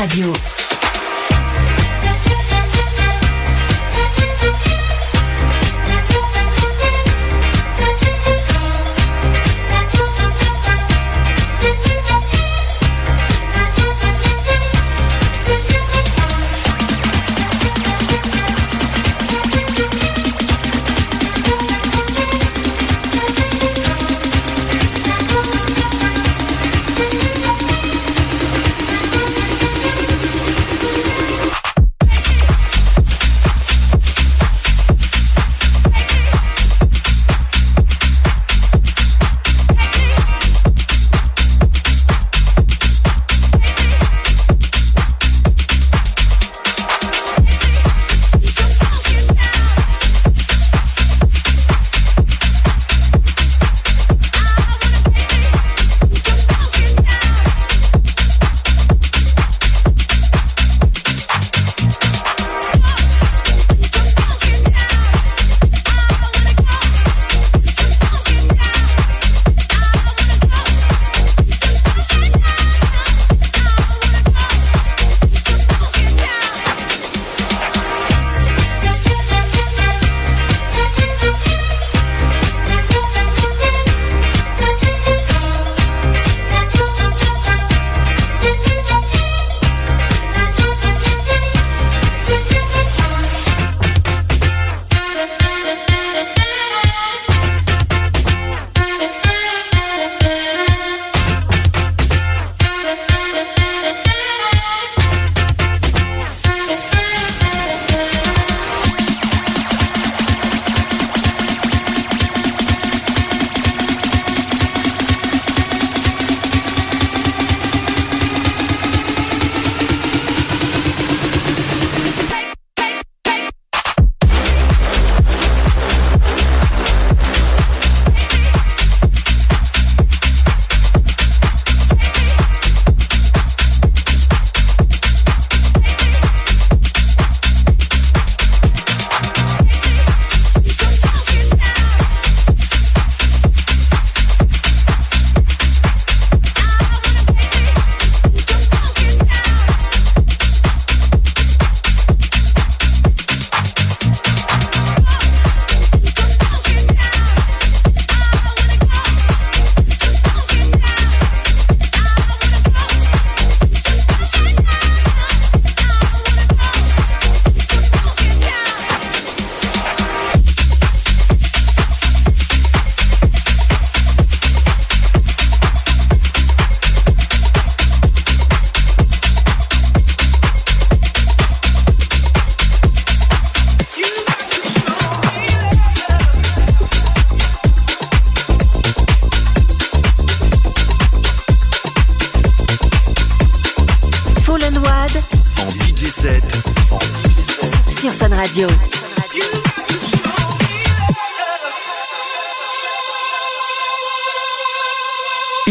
Radio. 0.00 0.49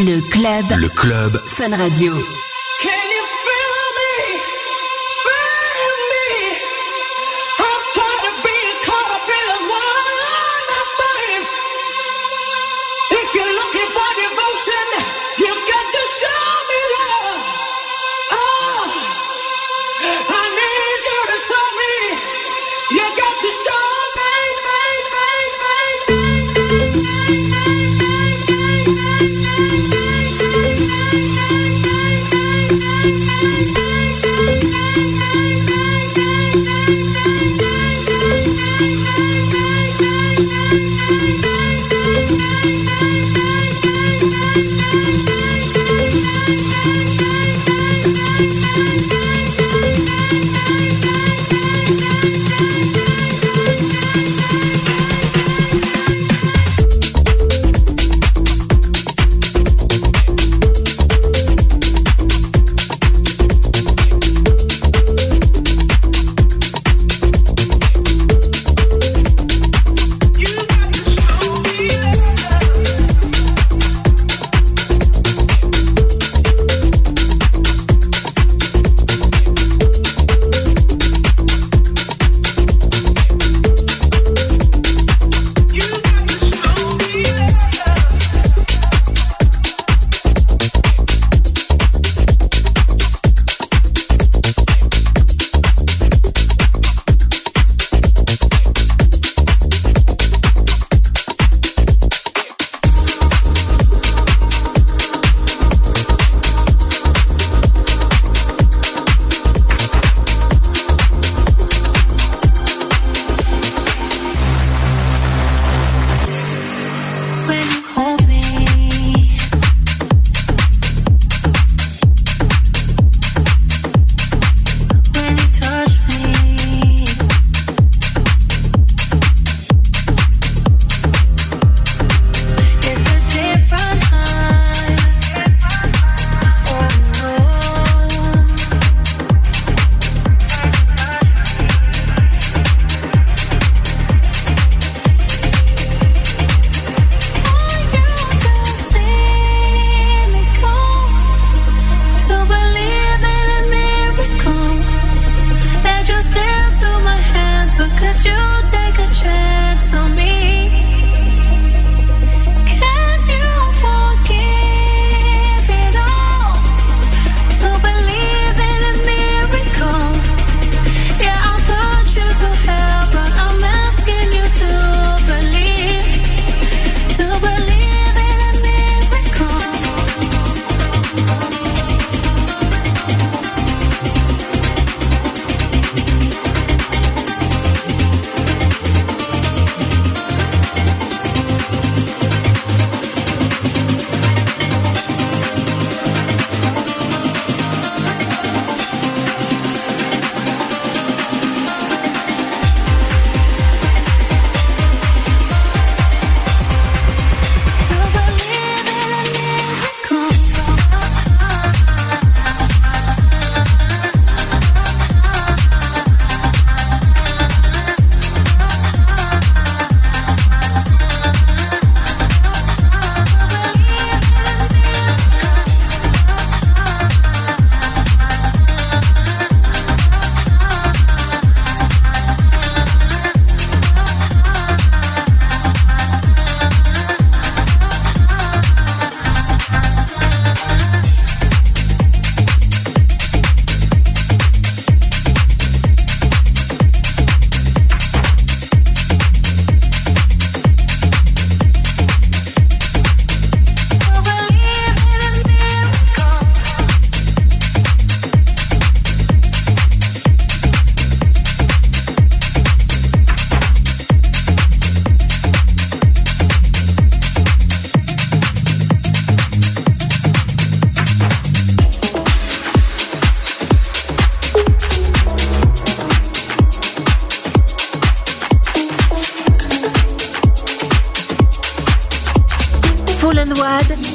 Le 0.01 0.21
club 0.21 0.79
Le 0.79 0.88
club 0.88 1.41
Fun 1.49 1.75
Radio. 1.75 2.13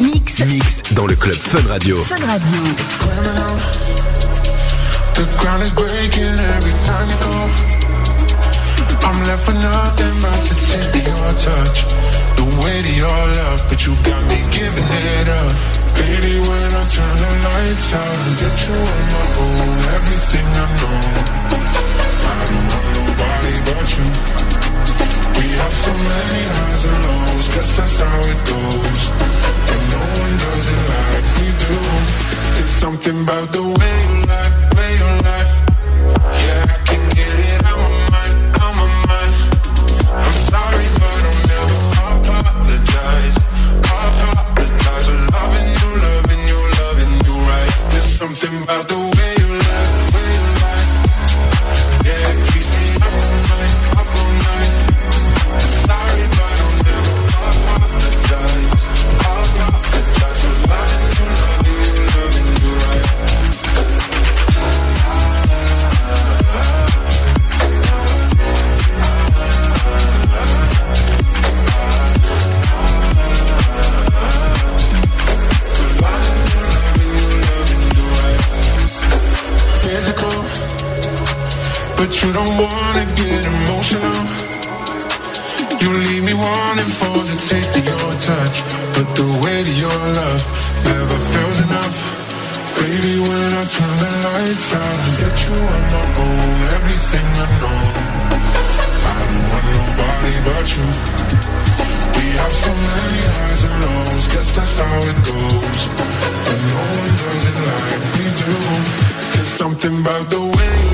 Mix 0.01 0.41
Mix 0.47 0.83
dans 0.93 1.07
le 1.07 1.15
club 1.15 1.37
Fun 1.37 1.61
Radio. 1.69 2.03
Fun 2.05 2.17
Radio. 2.17 2.59
The 5.13 5.27
ground 5.37 5.63
is 5.63 5.71
breaking 5.75 6.33
every 6.57 6.73
time 6.87 7.07
you 7.11 7.19
go. 7.21 7.37
I'm 9.05 9.21
left 9.27 9.47
with 9.47 9.61
nothing 9.61 10.17
but 10.23 10.49
the 10.49 10.55
taste 10.65 10.97
of 10.97 11.05
your 11.05 11.33
touch. 11.37 11.85
The 12.37 12.45
weight 12.65 12.89
of 12.89 12.97
your 12.97 13.21
love, 13.37 13.63
but 13.69 13.85
you 13.85 13.93
got 14.01 14.23
me 14.33 14.41
giving 14.51 14.89
it 15.13 15.29
up. 15.29 15.53
Baby, 15.93 16.41
when 16.41 16.71
I 16.73 16.83
turn 16.89 17.17
the 17.21 17.31
lights 17.45 17.93
out 17.93 18.17
and 18.25 18.39
get 18.41 18.57
you 18.65 18.81
on 18.81 19.05
my 19.13 19.27
own, 19.45 19.77
everything 19.93 20.47
I 20.57 20.67
know. 20.81 20.97
I 22.25 22.45
don't 22.49 22.65
want 22.73 22.87
nobody 22.97 23.57
but 23.69 23.89
you. 23.93 24.64
Have 25.55 25.73
so 25.73 25.93
many 25.93 26.43
highs 26.55 26.85
and 26.85 26.99
lows, 27.05 27.49
guess 27.55 27.77
that's 27.77 27.97
how 28.01 28.19
it 28.33 28.41
goes. 28.51 29.03
And 29.73 29.83
no 29.95 30.01
one 30.23 30.35
does 30.45 30.67
it 30.75 30.83
like 30.91 31.29
we 31.39 31.49
do. 31.65 31.77
There's 32.55 32.75
something 32.85 33.23
about 33.23 33.49
the 33.53 33.63
way 33.63 33.95
you 34.11 34.21
lie, 34.27 34.64
wanna 82.75 83.07
get 83.15 83.43
emotional. 83.55 84.21
You 85.83 85.91
leave 86.07 86.25
me 86.29 86.35
wanting 86.35 86.93
for 87.01 87.17
the 87.31 87.37
taste 87.49 87.77
of 87.79 87.85
your 87.85 88.11
touch, 88.19 88.57
but 88.95 89.07
the 89.19 89.29
weight 89.43 89.67
of 89.73 89.79
your 89.85 90.01
love 90.19 90.43
never 90.91 91.19
feels 91.33 91.59
enough. 91.67 91.97
Baby, 92.81 93.15
when 93.27 93.51
I 93.61 93.65
turn 93.75 93.95
the 94.03 94.13
lights 94.27 94.69
out 94.83 94.99
and 95.05 95.15
get 95.23 95.37
you 95.45 95.57
on 95.75 95.83
my 95.95 96.05
own, 96.25 96.57
everything 96.77 97.29
I 97.45 97.47
know. 97.63 97.83
I 99.13 99.21
don't 99.29 99.47
want 99.53 99.67
nobody 99.79 100.35
but 100.49 100.67
you. 100.75 100.87
We 102.17 102.27
have 102.41 102.55
so 102.65 102.73
many 102.91 103.23
highs 103.37 103.63
and 103.67 103.77
lows, 103.85 104.25
guess 104.33 104.49
that's 104.57 104.77
how 104.83 104.99
it 105.11 105.19
goes. 105.31 105.83
But 106.47 106.59
no 106.75 106.83
one 107.03 107.15
does 107.23 107.45
it 107.51 107.57
like 107.71 108.05
we 108.17 108.27
do. 108.43 108.55
There's 109.33 109.53
something 109.63 109.95
about 110.03 110.27
the 110.31 110.41
way 110.41 110.55
way 110.65 110.94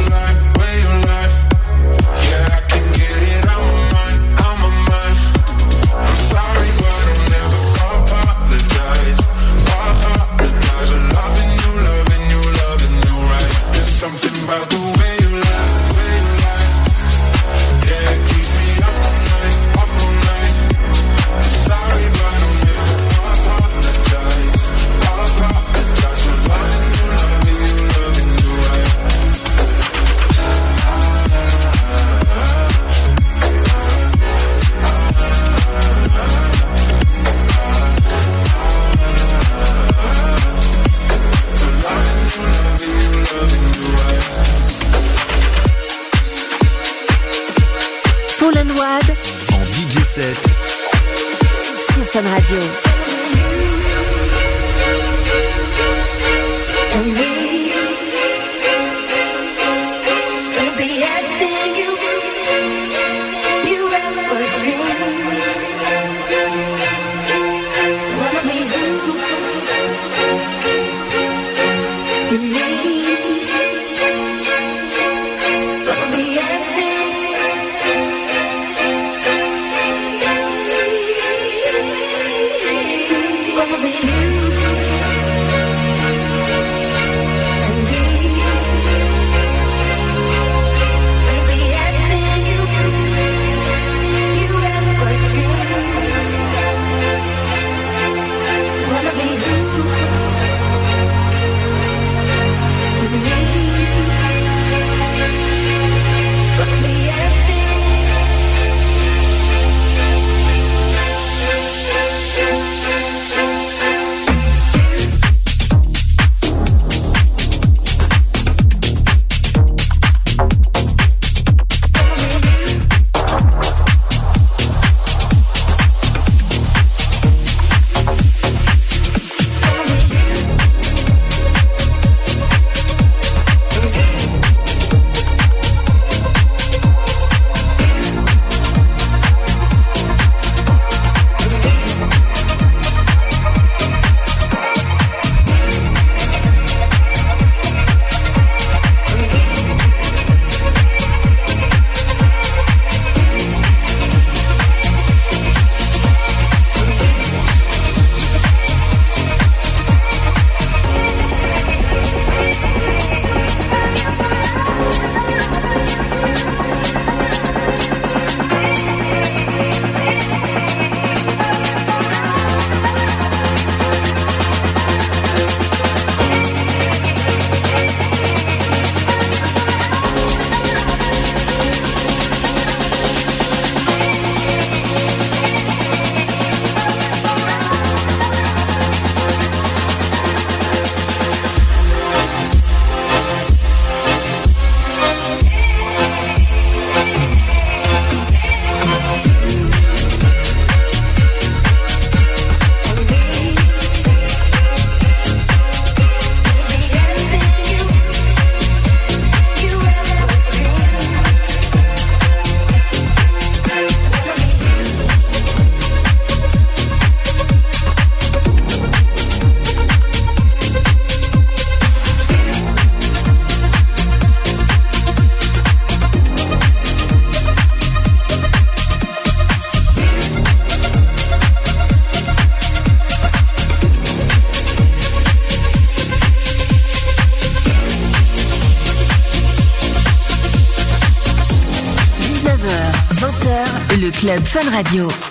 club 244.21 244.45
Fun 244.45 244.69
Radio. 244.69 245.30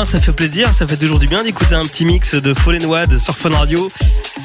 Hein, 0.00 0.04
ça 0.04 0.20
fait 0.20 0.32
plaisir, 0.32 0.72
ça 0.72 0.86
fait 0.86 0.96
toujours 0.96 1.18
du 1.18 1.26
bien 1.26 1.42
d'écouter 1.42 1.74
un 1.74 1.82
petit 1.82 2.04
mix 2.04 2.34
de 2.34 2.54
Fall 2.54 2.84
Wad 2.86 3.18
sur 3.18 3.36
Fun 3.36 3.50
Radio. 3.50 3.90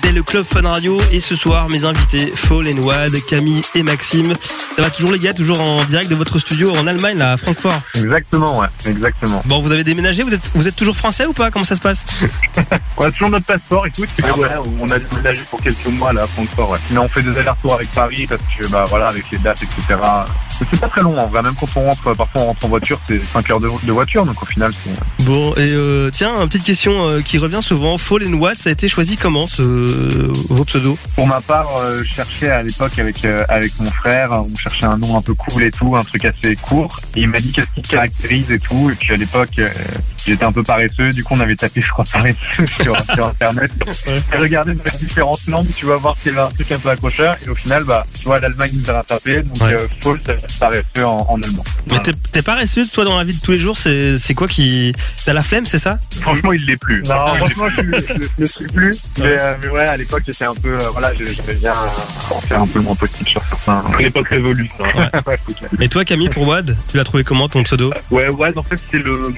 C'est 0.03 0.12
le 0.12 0.22
club 0.22 0.45
Fun 0.45 0.68
Radio 0.68 0.99
et 1.12 1.20
ce 1.20 1.36
soir 1.36 1.70
mes 1.70 1.86
invités 1.86 2.32
Fall 2.36 2.68
Wad, 2.80 3.14
Camille 3.30 3.62
et 3.74 3.84
Maxime. 3.84 4.34
Ça 4.76 4.82
va 4.82 4.89
toujours 4.89 5.12
les 5.12 5.20
gars, 5.20 5.34
toujours 5.34 5.62
en 5.62 5.84
direct 5.86 6.10
de 6.10 6.16
votre 6.16 6.39
studio 6.39 6.76
en 6.76 6.86
Allemagne 6.88 7.18
là, 7.18 7.34
à 7.34 7.38
Francfort. 7.38 7.80
Exactement, 7.95 8.60
ouais, 8.60 8.68
exactement. 8.86 9.41
Bon, 9.45 9.62
vous 9.62 9.72
avez 9.72 9.84
déménagé, 9.84 10.24
vous 10.24 10.34
êtes 10.34 10.51
vous 10.53 10.68
êtes 10.68 10.76
toujours 10.76 10.97
français 10.97 11.26
ou 11.26 11.34
pas? 11.34 11.51
Comment 11.51 11.66
ça 11.66 11.76
se 11.76 11.82
passe? 11.82 12.06
On 12.97 13.06
a 13.06 13.12
toujours 13.12 13.30
notre 13.30 13.45
passeport, 13.45 13.88
écoute. 13.88 14.10
ouais, 14.38 14.47
on 14.80 14.89
a 14.89 14.99
déménagé 14.99 15.41
pour 15.49 15.62
quelques 15.62 15.86
mois 15.88 16.12
là 16.14 16.24
à 16.24 16.28
Francfort. 16.28 16.72
Ouais. 16.72 16.80
Mais 16.91 16.97
on 16.97 17.08
fait 17.08 17.22
des 17.22 17.38
allers-retours 17.38 17.76
avec 17.76 17.89
Paris 17.91 18.26
parce 18.28 18.41
que 18.58 18.68
bah 18.68 18.86
voilà 18.89 19.08
avec 19.08 19.30
les 19.32 19.38
dates 19.38 19.62
etc. 19.64 19.99
C'est 20.58 20.80
pas 20.80 20.88
très 20.88 21.01
long 21.01 21.18
en 21.20 21.28
vrai. 21.28 21.41
Même 21.41 21.56
quand 21.60 21.68
on 21.76 21.82
rentre, 21.89 22.14
parfois 22.14 22.41
on 22.41 22.45
rentre 22.47 22.66
en 22.66 22.70
voiture, 22.70 22.99
c'est 23.08 23.20
5 23.20 23.49
heures 23.51 23.60
de, 23.60 23.70
de 23.84 23.91
voiture. 23.91 24.26
Donc 24.26 24.41
au 24.41 24.45
final, 24.45 24.72
c'est 24.84 24.91
Bon, 25.26 25.53
et 25.55 25.71
euh, 25.71 26.11
tiens, 26.13 26.36
une 26.39 26.47
petite 26.47 26.63
question 26.65 27.07
euh, 27.07 27.21
qui 27.21 27.39
revient 27.39 27.61
souvent. 27.63 27.97
Fall 27.97 28.26
Wad, 28.36 28.57
ça 28.59 28.69
a 28.69 28.73
été 28.73 28.88
choisi 28.88 29.17
comment 29.17 29.47
ce, 29.47 29.61
vos 30.49 30.63
pseudos? 30.65 30.97
Pour 31.15 31.26
ma 31.26 31.41
part, 31.41 31.67
euh, 31.78 32.03
je 32.03 32.13
cherchais 32.13 32.49
à 32.51 32.61
l'époque 32.61 32.99
avec 32.99 33.26
euh, 33.26 33.43
avec 33.49 33.71
mon 33.80 33.89
frère, 33.89 34.32
on 34.34 34.55
cherchait 34.55 34.86
un 34.86 34.97
nom 34.97 35.17
un 35.17 35.21
peu 35.23 35.34
cool 35.34 35.63
et 35.63 35.71
tout, 35.71 35.95
un 35.97 36.03
truc 36.03 36.26
assez 36.26 36.55
court. 36.55 36.99
Et 37.15 37.21
il 37.21 37.28
m'a 37.28 37.39
dit 37.39 37.51
qu'est-ce 37.51 37.67
qui 37.73 37.82
te 37.82 37.88
caractérise 37.88 38.51
et 38.51 38.59
tout. 38.59 38.91
Et 38.91 38.95
puis 38.95 39.13
à 39.13 39.17
l'époque, 39.17 39.49
euh, 39.57 39.67
j'étais 40.28 40.45
un 40.45 40.51
peu 40.51 40.61
paresseux. 40.61 41.09
Du 41.11 41.23
coup, 41.23 41.34
on 41.36 41.39
avait 41.39 41.55
tapé, 41.55 41.82
je 41.82 41.89
crois, 41.89 42.05
paresseux 42.11 42.67
sur, 42.84 42.95
sur 43.15 43.26
internet. 43.26 43.71
Et 44.34 44.38
regardé 44.38 44.73
dans 44.76 44.84
les 44.84 44.99
différentes 45.07 45.47
langues, 45.47 45.67
tu 45.76 45.88
vas 45.88 45.97
voir 45.97 46.15
qu'il 46.21 46.34
y 46.34 46.38
avait 46.38 46.47
un 46.47 46.51
truc 46.51 46.71
un 46.71 46.78
peu 46.78 46.89
accrocheur. 46.89 47.36
Et 47.45 47.49
au 47.49 47.55
final, 47.55 47.84
bah, 47.84 48.05
tu 48.19 48.26
vois, 48.26 48.39
l'Allemagne 48.39 48.71
nous 48.76 48.89
a 48.91 48.93
rattrapé. 48.93 49.41
Donc 49.41 49.55
Ouais. 49.63 49.73
euh, 49.73 49.88
Fall, 50.01 50.19
ça 50.23 50.34
veut 50.34 50.39
dire 50.39 50.47
paresseux 50.59 51.05
en, 51.05 51.26
en 51.30 51.41
allemand. 51.41 51.63
Mais 51.89 51.99
t'es- 52.03 52.13
t'es 52.32 52.41
paresseux, 52.43 52.86
toi, 52.86 53.05
dans 53.05 53.17
la 53.17 53.23
vie 53.23 53.34
de 53.34 53.39
tous 53.41 53.51
les 53.53 53.59
jours, 53.59 53.76
c'est 53.78 54.19
c'est 54.19 54.36
quoi 54.36 54.47
qui... 54.47 54.93
T'as 55.26 55.34
la 55.34 55.41
flemme, 55.43 55.66
c'est 55.66 55.80
ça 55.80 55.97
franchement 56.22 56.53
il 56.53 56.66
l'est 56.66 56.78
plus. 56.78 57.01
Non, 57.03 57.28
franchement, 57.38 57.68
je, 57.70 57.82
je 57.82 58.28
le 58.38 58.45
suis 58.45 58.66
plus. 58.68 58.91
Mais, 59.20 59.38
euh, 59.39 59.53
mais 59.61 59.70
ouais, 59.70 59.88
à 59.88 59.97
l'époque, 59.97 60.24
j'étais 60.26 60.45
un 60.45 60.53
peu, 60.55 60.74
euh, 60.74 60.89
voilà, 60.91 61.13
je- 61.13 61.26
j'aimais 61.26 61.53
bien 61.55 61.72
euh, 61.72 62.34
en 62.36 62.41
faire 62.41 62.61
un 62.61 62.68
peu 62.68 62.80
le 62.80 62.86
moins 62.86 62.95
possible 62.95 63.28
sur 63.30 63.41
certains. 63.43 63.84
L'époque 63.99 64.28
révolue. 64.28 64.70
ça. 64.78 64.84
Ouais. 64.84 65.38
Et 65.82 65.89
toi, 65.89 66.05
Camille, 66.05 66.30
pour 66.30 66.47
Wad, 66.47 66.76
tu 66.89 66.97
l'as 66.97 67.03
trouvé 67.03 67.24
comment 67.24 67.49
ton 67.49 67.63
pseudo 67.63 67.91
Ouais, 68.11 68.28
ouais, 68.30 68.55
en 68.57 68.63
fait, 68.63 68.80
c'est 68.91 68.99
le, 68.99 69.34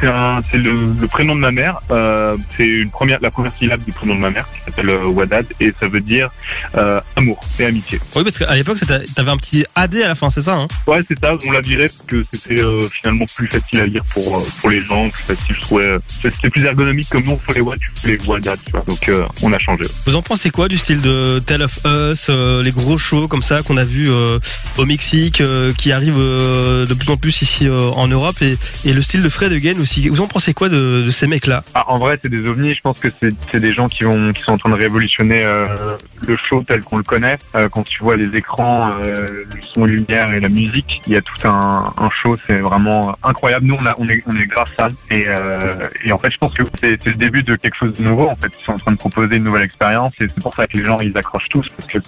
c'est 0.00 0.06
un, 0.08 0.40
c'est 0.50 0.58
le, 0.58 0.72
le 1.00 1.06
prénom 1.08 1.34
de 1.34 1.40
ma 1.40 1.50
mère. 1.50 1.78
Euh, 1.90 2.36
c'est 2.56 2.66
une 2.66 2.90
première, 2.90 3.18
la 3.20 3.30
première 3.30 3.52
syllabe 3.54 3.82
du 3.84 3.92
prénom 3.92 4.14
de 4.16 4.20
ma 4.20 4.30
mère 4.30 4.46
qui 4.52 4.60
s'appelle 4.66 4.90
Wadad 5.04 5.46
et 5.60 5.72
ça 5.78 5.86
veut 5.88 6.00
dire 6.00 6.30
euh, 6.76 7.00
amour 7.16 7.40
et 7.58 7.66
amitié. 7.66 7.98
Oui, 8.16 8.22
parce 8.24 8.38
qu'à 8.38 8.54
l'époque, 8.54 8.78
t'avais 9.14 9.30
un 9.30 9.36
petit 9.36 9.64
AD 9.74 9.96
à 9.96 10.08
la 10.08 10.14
fin, 10.14 10.30
c'est 10.30 10.42
ça 10.42 10.54
hein 10.56 10.68
Ouais, 10.86 11.00
c'est 11.06 11.18
ça. 11.18 11.36
On 11.46 11.52
l'a 11.52 11.60
viré 11.60 11.86
parce 11.88 12.02
que 12.06 12.22
c'était 12.32 12.60
euh, 12.60 12.82
finalement 12.88 13.24
plus 13.34 13.46
facile 13.46 13.80
à 13.80 13.86
lire 13.86 14.04
pour 14.12 14.44
pour 14.60 14.70
les 14.70 14.82
gens, 14.82 15.03
plus 15.10 15.22
facile. 15.22 15.56
Je 15.56 15.60
trouvais, 15.60 15.88
euh, 15.88 15.98
c'était 16.08 16.50
plus 16.50 16.64
ergonomique 16.64 17.08
comme 17.08 17.24
nous 17.24 17.32
on 17.32 17.38
fait 17.38 17.58
les 17.58 17.64
tu 17.78 17.90
fais 17.94 18.16
les 18.16 18.26
Wadad, 18.26 18.58
tu 18.64 18.72
vois. 18.72 18.82
Donc 18.86 19.08
euh, 19.08 19.24
on 19.42 19.52
a 19.52 19.58
changé. 19.58 19.84
Vous 20.06 20.16
en 20.16 20.22
pensez 20.22 20.50
quoi 20.50 20.68
du 20.68 20.78
style 20.78 21.00
de 21.00 21.38
Tale 21.40 21.62
of 21.62 21.78
Us, 21.84 22.26
euh, 22.28 22.62
les 22.62 22.72
gros 22.72 22.98
shows 22.98 23.28
comme 23.28 23.42
ça 23.42 23.62
qu'on 23.62 23.76
a 23.76 23.84
vu 23.84 24.08
euh, 24.08 24.38
au 24.78 24.86
Mexique, 24.86 25.42
qui 25.78 25.92
arrivent 25.92 26.14
de 26.16 26.94
plus 26.94 27.10
en 27.10 27.16
plus 27.16 27.42
ici 27.42 27.68
en 27.68 28.08
Europe, 28.08 28.36
et, 28.42 28.56
et 28.84 28.92
le 28.92 29.02
style 29.02 29.22
de 29.22 29.28
Fred 29.28 29.52
Again 29.52 29.80
aussi? 29.80 30.08
Vous 30.08 30.20
en 30.20 30.26
pensez 30.26 30.54
quoi 30.54 30.68
de, 30.68 31.02
de 31.02 31.10
ces 31.10 31.26
mecs-là? 31.26 31.62
Ah, 31.74 31.84
en 31.88 31.98
vrai, 31.98 32.18
c'est 32.20 32.28
des 32.28 32.46
ovnis. 32.46 32.74
Je 32.74 32.80
pense 32.80 32.98
que 32.98 33.08
c'est 33.20 33.60
des 33.60 33.72
gens 33.72 33.88
qui 33.88 34.04
vont 34.04 34.32
qui 34.32 34.42
sont 34.42 34.52
en 34.52 34.58
train 34.58 34.70
de 34.70 34.74
révolutionner 34.74 35.44
le 36.26 36.36
show 36.36 36.64
tel 36.66 36.82
qu'on 36.82 36.98
le 36.98 37.02
connaît. 37.02 37.38
Quand 37.72 37.82
tu 37.82 38.02
vois 38.02 38.16
les 38.16 38.36
écrans, 38.36 38.92
le 38.98 39.46
son, 39.72 39.84
lumière 39.84 40.32
et 40.32 40.40
la 40.40 40.48
musique, 40.48 41.02
il 41.06 41.12
y 41.12 41.16
a 41.16 41.22
tout 41.22 41.46
un, 41.46 41.92
un 41.98 42.10
show. 42.10 42.36
C'est 42.46 42.60
vraiment 42.60 43.16
incroyable. 43.22 43.66
Nous, 43.66 43.76
on, 43.78 43.86
a, 43.86 43.94
on 43.98 44.08
est 44.08 44.22
on 44.26 44.36
est 44.36 44.46
grave 44.46 44.68
fans. 44.76 44.90
Et, 45.10 45.24
euh, 45.28 45.88
et 46.04 46.12
en 46.12 46.18
fait, 46.18 46.30
je 46.30 46.38
pense 46.38 46.54
que 46.54 46.62
c'est 46.80 47.04
le 47.06 47.14
début 47.14 47.42
de 47.42 47.56
quelque 47.56 47.76
chose 47.76 47.94
de 47.94 48.02
nouveau. 48.02 48.28
En 48.28 48.36
fait, 48.36 48.52
ils 48.60 48.64
sont 48.64 48.72
en 48.72 48.78
train 48.78 48.92
de 48.92 48.96
proposer 48.96 49.36
une 49.36 49.44
nouvelle 49.44 49.62
expérience. 49.64 50.12
Et 50.20 50.26
c'est 50.28 50.40
pour 50.42 50.54
ça 50.54 50.66
que 50.66 50.76
les 50.76 50.86
gens 50.86 50.98
ils 51.00 51.16
accrochent 51.16 51.48
tous 51.48 51.68
parce 51.76 51.90
que 51.90 51.98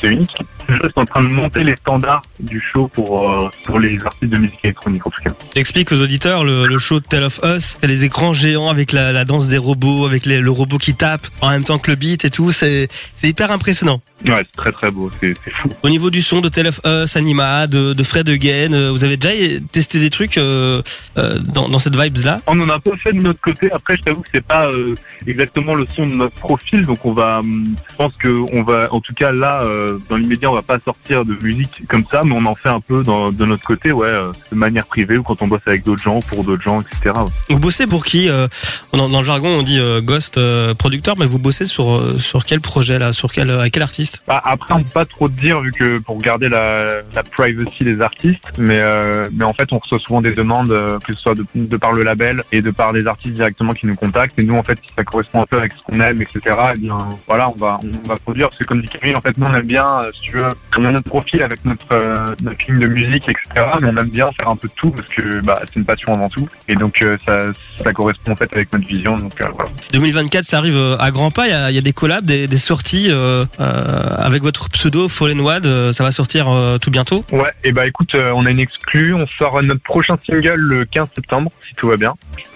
c'est 0.00 0.06
unique. 0.08 0.34
Ils 0.68 0.90
sont 0.94 1.00
en 1.00 1.04
train 1.04 1.22
de 1.22 1.28
monter 1.28 1.62
les 1.64 1.76
standards 1.76 2.22
du 2.40 2.60
show 2.60 2.88
pour 2.88 3.30
euh, 3.30 3.50
pour 3.64 3.78
les 3.78 4.02
artistes 4.04 4.32
de 4.32 4.38
musique 4.38 4.60
électronique 4.64 5.06
en 5.06 5.10
tout 5.10 5.22
cas. 5.22 5.30
J'explique 5.54 5.92
aux 5.92 6.00
auditeurs 6.00 6.44
le, 6.44 6.66
le 6.66 6.78
show 6.78 7.00
Tale 7.00 7.24
of 7.24 7.40
Us, 7.44 7.76
c'est 7.80 7.86
les 7.86 8.04
écrans 8.04 8.32
géants 8.32 8.68
avec 8.70 8.92
la, 8.92 9.12
la 9.12 9.24
danse 9.24 9.48
des 9.48 9.58
robots, 9.58 10.06
avec 10.06 10.26
les- 10.26 10.40
le 10.40 10.50
robot 10.50 10.78
qui 10.78 10.94
tape 10.94 11.26
en 11.40 11.50
même 11.50 11.64
temps 11.64 11.78
que 11.78 11.90
le 11.90 11.96
beat 11.96 12.24
et 12.24 12.30
tout. 12.30 12.50
C'est 12.50 12.88
c'est 13.14 13.28
hyper 13.28 13.50
impressionnant. 13.52 14.00
Ouais, 14.26 14.42
c'est 14.44 14.56
très 14.56 14.72
très 14.72 14.90
beau, 14.90 15.10
c'est 15.20 15.34
fou. 15.52 15.68
Au 15.82 15.88
niveau 15.90 16.10
du 16.10 16.22
son 16.22 16.40
de 16.40 16.48
Tale 16.48 16.68
of 16.68 16.80
Us, 16.86 17.16
Anima, 17.16 17.66
de, 17.66 17.92
de 17.92 18.02
Fred 18.02 18.28
Again, 18.28 18.72
euh, 18.72 18.90
vous 18.90 19.04
avez 19.04 19.16
déjà 19.18 19.60
testé 19.70 20.00
des 20.00 20.08
trucs 20.08 20.38
euh, 20.38 20.80
euh, 21.18 21.38
dans, 21.38 21.68
dans 21.68 21.78
cette 21.78 21.94
vibes-là? 21.94 22.40
On 22.46 22.58
en 22.60 22.68
a 22.70 22.78
pas 22.80 22.96
fait 22.96 23.12
de 23.12 23.20
notre 23.20 23.40
côté. 23.40 23.70
Après, 23.72 23.96
je 23.96 24.02
t'avoue 24.02 24.22
que 24.22 24.28
c'est 24.32 24.44
pas 24.44 24.66
euh, 24.66 24.94
exactement 25.26 25.74
le 25.74 25.86
son 25.94 26.06
de 26.06 26.14
notre 26.14 26.34
profil, 26.36 26.86
donc 26.86 27.04
on 27.04 27.12
va, 27.12 27.40
hum, 27.40 27.74
je 27.90 27.96
pense 27.96 28.14
que 28.16 28.34
on 28.52 28.62
va, 28.62 28.88
en 28.92 29.00
tout 29.00 29.12
cas 29.14 29.32
là, 29.32 29.62
euh, 29.64 29.98
dans 30.08 30.16
l'immédiat, 30.16 30.50
on 30.50 30.54
va 30.54 30.62
pas 30.62 30.78
sortir 30.82 31.24
de 31.24 31.36
musique 31.42 31.82
comme 31.88 32.04
ça, 32.10 32.22
mais 32.24 32.34
on 32.34 32.46
en 32.46 32.54
fait 32.54 32.70
un 32.70 32.80
peu 32.80 33.02
dans, 33.02 33.30
de 33.30 33.44
notre 33.44 33.64
côté, 33.64 33.92
ouais, 33.92 34.08
euh, 34.08 34.32
de 34.50 34.56
manière 34.56 34.86
privée 34.86 35.18
ou 35.18 35.22
quand 35.22 35.42
on 35.42 35.48
bosse 35.48 35.60
avec 35.66 35.84
d'autres 35.84 36.02
gens, 36.02 36.20
pour 36.20 36.44
d'autres 36.44 36.62
gens, 36.62 36.80
etc. 36.80 37.14
Vous 37.50 37.58
bossez 37.58 37.86
pour 37.86 38.04
qui 38.04 38.28
euh, 38.28 38.48
dans, 38.92 39.08
dans 39.08 39.20
le 39.20 39.26
jargon, 39.26 39.48
on 39.48 39.62
dit 39.62 39.78
euh, 39.78 40.00
ghost 40.00 40.38
euh, 40.38 40.72
producteur, 40.74 41.16
mais 41.18 41.26
vous 41.26 41.38
bossez 41.38 41.66
sur 41.66 41.92
euh, 41.94 42.18
sur 42.18 42.44
quel 42.44 42.60
projet 42.60 42.98
là, 42.98 43.12
sur 43.12 43.30
quel 43.32 43.50
avec 43.50 43.74
quel 43.74 43.82
artiste? 43.82 44.13
Bah, 44.26 44.40
après, 44.44 44.74
on 44.74 44.78
peut 44.78 44.84
pas 44.92 45.04
trop 45.04 45.28
te 45.28 45.38
dire 45.40 45.60
vu 45.60 45.72
que 45.72 45.98
pour 45.98 46.18
garder 46.18 46.48
la, 46.48 47.02
la 47.14 47.22
privacy 47.22 47.84
des 47.84 48.00
artistes, 48.00 48.44
mais 48.58 48.78
euh, 48.80 49.28
mais 49.32 49.44
en 49.44 49.52
fait, 49.52 49.72
on 49.72 49.78
reçoit 49.78 49.98
souvent 49.98 50.22
des 50.22 50.32
demandes, 50.32 50.70
euh, 50.70 50.98
que 50.98 51.12
ce 51.12 51.20
soit 51.20 51.34
de, 51.34 51.44
de 51.54 51.76
par 51.76 51.92
le 51.92 52.02
label 52.02 52.42
et 52.52 52.62
de 52.62 52.70
par 52.70 52.92
des 52.92 53.06
artistes 53.06 53.34
directement 53.34 53.72
qui 53.72 53.86
nous 53.86 53.96
contactent. 53.96 54.38
Et 54.38 54.44
nous, 54.44 54.56
en 54.56 54.62
fait, 54.62 54.78
si 54.82 54.92
ça 54.96 55.04
correspond 55.04 55.42
un 55.42 55.46
peu 55.46 55.58
avec 55.58 55.72
ce 55.72 55.82
qu'on 55.82 56.00
aime, 56.00 56.20
etc. 56.22 56.40
Eh 56.74 56.78
bien, 56.78 56.98
voilà, 57.26 57.50
on 57.50 57.58
va 57.58 57.80
on 57.82 58.08
va 58.08 58.16
produire 58.16 58.48
parce 58.48 58.58
que 58.58 58.64
comme 58.64 58.80
dit 58.80 58.88
Camille, 58.88 59.16
en 59.16 59.20
fait, 59.20 59.36
nous 59.36 59.46
on 59.46 59.54
aime 59.54 59.66
bien, 59.66 59.86
euh, 60.00 60.10
si 60.12 60.20
tu 60.22 60.36
veux, 60.36 60.44
on 60.76 60.84
a 60.84 60.90
notre 60.90 61.08
profil 61.08 61.42
avec 61.42 61.64
notre 61.64 61.86
euh, 61.92 62.34
notre 62.42 62.66
ligne 62.66 62.80
de 62.80 62.88
musique, 62.88 63.28
etc. 63.28 63.66
Mais 63.80 63.88
on 63.88 63.96
aime 63.96 64.08
bien 64.08 64.30
faire 64.32 64.48
un 64.48 64.56
peu 64.56 64.68
de 64.68 64.74
tout 64.74 64.90
parce 64.90 65.08
que 65.08 65.40
bah 65.40 65.60
c'est 65.66 65.76
une 65.76 65.84
passion 65.84 66.12
avant 66.14 66.28
tout. 66.28 66.48
Et 66.68 66.76
donc 66.76 67.02
euh, 67.02 67.16
ça 67.26 67.44
ça 67.82 67.92
correspond 67.92 68.32
en 68.32 68.36
fait 68.36 68.52
avec 68.52 68.72
notre 68.72 68.86
vision. 68.86 69.18
Donc 69.18 69.40
euh, 69.40 69.46
voilà. 69.54 69.70
2024, 69.92 70.44
ça 70.44 70.58
arrive 70.58 70.96
à 70.98 71.10
grands 71.10 71.30
pas. 71.30 71.46
Il 71.46 71.50
y 71.50 71.54
a, 71.54 71.70
il 71.70 71.74
y 71.74 71.78
a 71.78 71.82
des 71.82 71.92
collabs, 71.92 72.24
des, 72.24 72.46
des 72.46 72.56
sorties 72.56 73.08
euh, 73.10 73.44
euh, 73.60 73.93
avec 74.18 74.42
votre 74.42 74.68
pseudo 74.70 75.08
Fallen 75.08 75.40
Wad. 75.40 75.66
euh, 75.66 75.92
ça 75.92 76.04
va 76.04 76.10
sortir 76.10 76.48
euh, 76.48 76.78
tout 76.78 76.90
bientôt? 76.90 77.24
Ouais, 77.32 77.52
et 77.62 77.72
bah 77.72 77.86
écoute, 77.86 78.14
euh, 78.14 78.32
on 78.34 78.46
a 78.46 78.50
une 78.50 78.60
exclue, 78.60 79.14
on 79.14 79.26
sort 79.26 79.62
notre 79.62 79.82
prochain 79.82 80.16
single 80.26 80.54
le 80.56 80.84
15 80.84 81.08
septembre, 81.14 81.50
si 81.66 81.74
tout 81.74 81.88
va 81.88 81.96
bien, 81.96 82.14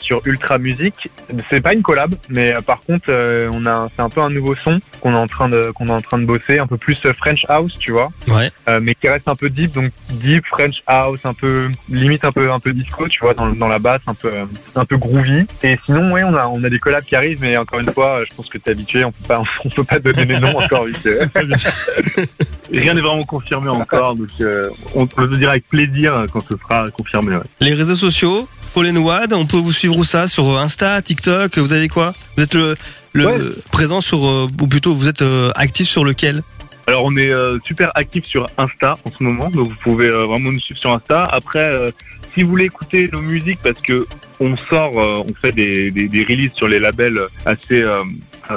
sur 0.08 0.22
Ultra 0.24 0.56
Music. 0.56 1.10
C'est 1.50 1.60
pas 1.60 1.74
une 1.74 1.82
collab, 1.82 2.14
mais 2.30 2.54
euh, 2.54 2.62
par 2.62 2.80
contre, 2.80 3.10
euh, 3.10 3.50
on 3.52 3.66
a, 3.66 3.88
c'est 3.94 4.00
un 4.02 4.08
peu 4.08 4.22
un 4.22 4.30
nouveau 4.30 4.54
son 4.56 4.80
qu'on 5.00 5.12
est 5.12 5.18
en 5.18 5.26
train 5.26 5.50
de, 5.50 5.70
qu'on 5.74 5.88
est 5.88 5.92
en 5.92 6.00
train 6.00 6.18
de 6.18 6.24
bosser, 6.24 6.58
un 6.58 6.66
peu 6.66 6.78
plus 6.78 6.98
euh, 7.04 7.12
French 7.12 7.44
House, 7.48 7.76
tu 7.78 7.92
vois, 7.92 8.08
Ouais. 8.26 8.50
euh, 8.70 8.80
mais 8.82 8.94
qui 8.94 9.06
reste 9.06 9.28
un 9.28 9.36
peu 9.36 9.50
deep, 9.50 9.72
donc 9.72 9.90
deep 10.08 10.46
French 10.46 10.82
House, 10.86 11.20
un 11.24 11.34
peu 11.34 11.68
limite 11.90 12.24
un 12.24 12.32
peu 12.32 12.50
un 12.50 12.58
peu 12.58 12.72
disco, 12.72 13.06
tu 13.06 13.20
vois, 13.20 13.34
dans, 13.34 13.50
dans 13.50 13.68
la 13.68 13.78
basse, 13.78 14.00
un 14.06 14.14
peu 14.14 14.32
un 14.74 14.84
peu 14.86 14.96
groovy. 14.96 15.44
Et 15.62 15.78
sinon, 15.84 16.10
ouais, 16.12 16.22
on 16.24 16.34
a 16.34 16.46
on 16.46 16.64
a 16.64 16.70
des 16.70 16.78
collabs 16.78 17.04
qui 17.04 17.14
arrivent, 17.14 17.42
mais 17.42 17.58
encore 17.58 17.80
une 17.80 17.92
fois, 17.92 18.22
je 18.26 18.34
pense 18.34 18.48
que 18.48 18.56
t'es 18.56 18.70
habitué, 18.70 19.04
on 19.04 19.12
peut 19.12 19.28
pas 19.28 19.42
on 19.64 19.68
peut 19.68 19.84
pas 19.84 19.98
donner 19.98 20.24
les 20.24 20.40
noms 20.40 20.56
encore 20.58 20.86
rien 22.72 22.94
n'est 22.94 23.00
vraiment 23.00 23.24
confirmé 23.24 23.68
encore, 23.68 24.14
donc 24.14 24.28
euh, 24.40 24.70
on, 24.94 25.06
on 25.16 25.22
le 25.22 25.36
dira 25.36 25.52
avec 25.52 25.66
plaisir 25.68 26.24
quand 26.32 26.40
ce 26.48 26.56
sera 26.56 26.88
confirmé. 26.90 27.36
Ouais. 27.36 27.42
Les 27.60 27.74
réseaux 27.74 27.94
sociaux, 27.96 28.48
Fallen 28.74 28.98
Wad, 28.98 29.32
on 29.32 29.46
peut 29.46 29.56
vous 29.56 29.72
suivre 29.72 29.96
où 29.96 30.04
ça? 30.04 30.28
Sur 30.28 30.48
euh, 30.50 30.58
Insta, 30.60 31.00
TikTok, 31.02 31.58
vous 31.58 31.72
avez 31.72 31.88
quoi? 31.88 32.14
Vous 32.36 32.42
êtes 32.44 32.54
le, 32.54 32.76
le 33.12 33.26
Ouais. 33.26 33.38
présent 33.72 34.00
sur, 34.00 34.26
euh, 34.26 34.46
ou 34.60 34.66
plutôt 34.66 34.94
vous 34.94 35.08
êtes 35.08 35.22
euh, 35.22 35.50
actif 35.54 35.88
sur 35.88 36.04
lequel? 36.04 36.42
Alors 36.86 37.04
on 37.04 37.16
est 37.16 37.30
euh, 37.30 37.58
super 37.64 37.90
actif 37.96 38.24
sur 38.24 38.46
Insta 38.56 38.96
en 39.04 39.10
ce 39.16 39.22
moment, 39.22 39.50
donc 39.50 39.68
vous 39.68 39.76
pouvez 39.82 40.06
euh, 40.06 40.24
vraiment 40.26 40.52
nous 40.52 40.60
suivre 40.60 40.80
sur 40.80 40.92
Insta. 40.92 41.24
Après, 41.24 41.58
euh, 41.58 41.90
si 42.34 42.42
vous 42.42 42.50
voulez 42.50 42.64
écouter 42.66 43.08
nos 43.12 43.20
musiques, 43.20 43.58
parce 43.62 43.80
que 43.80 44.06
on 44.40 44.56
sort, 44.56 44.94
on 44.94 45.34
fait 45.42 45.50
des, 45.52 45.90
des, 45.90 46.06
des 46.08 46.22
releases 46.24 46.52
sur 46.54 46.68
les 46.68 46.78
labels 46.78 47.20
assez 47.44 47.84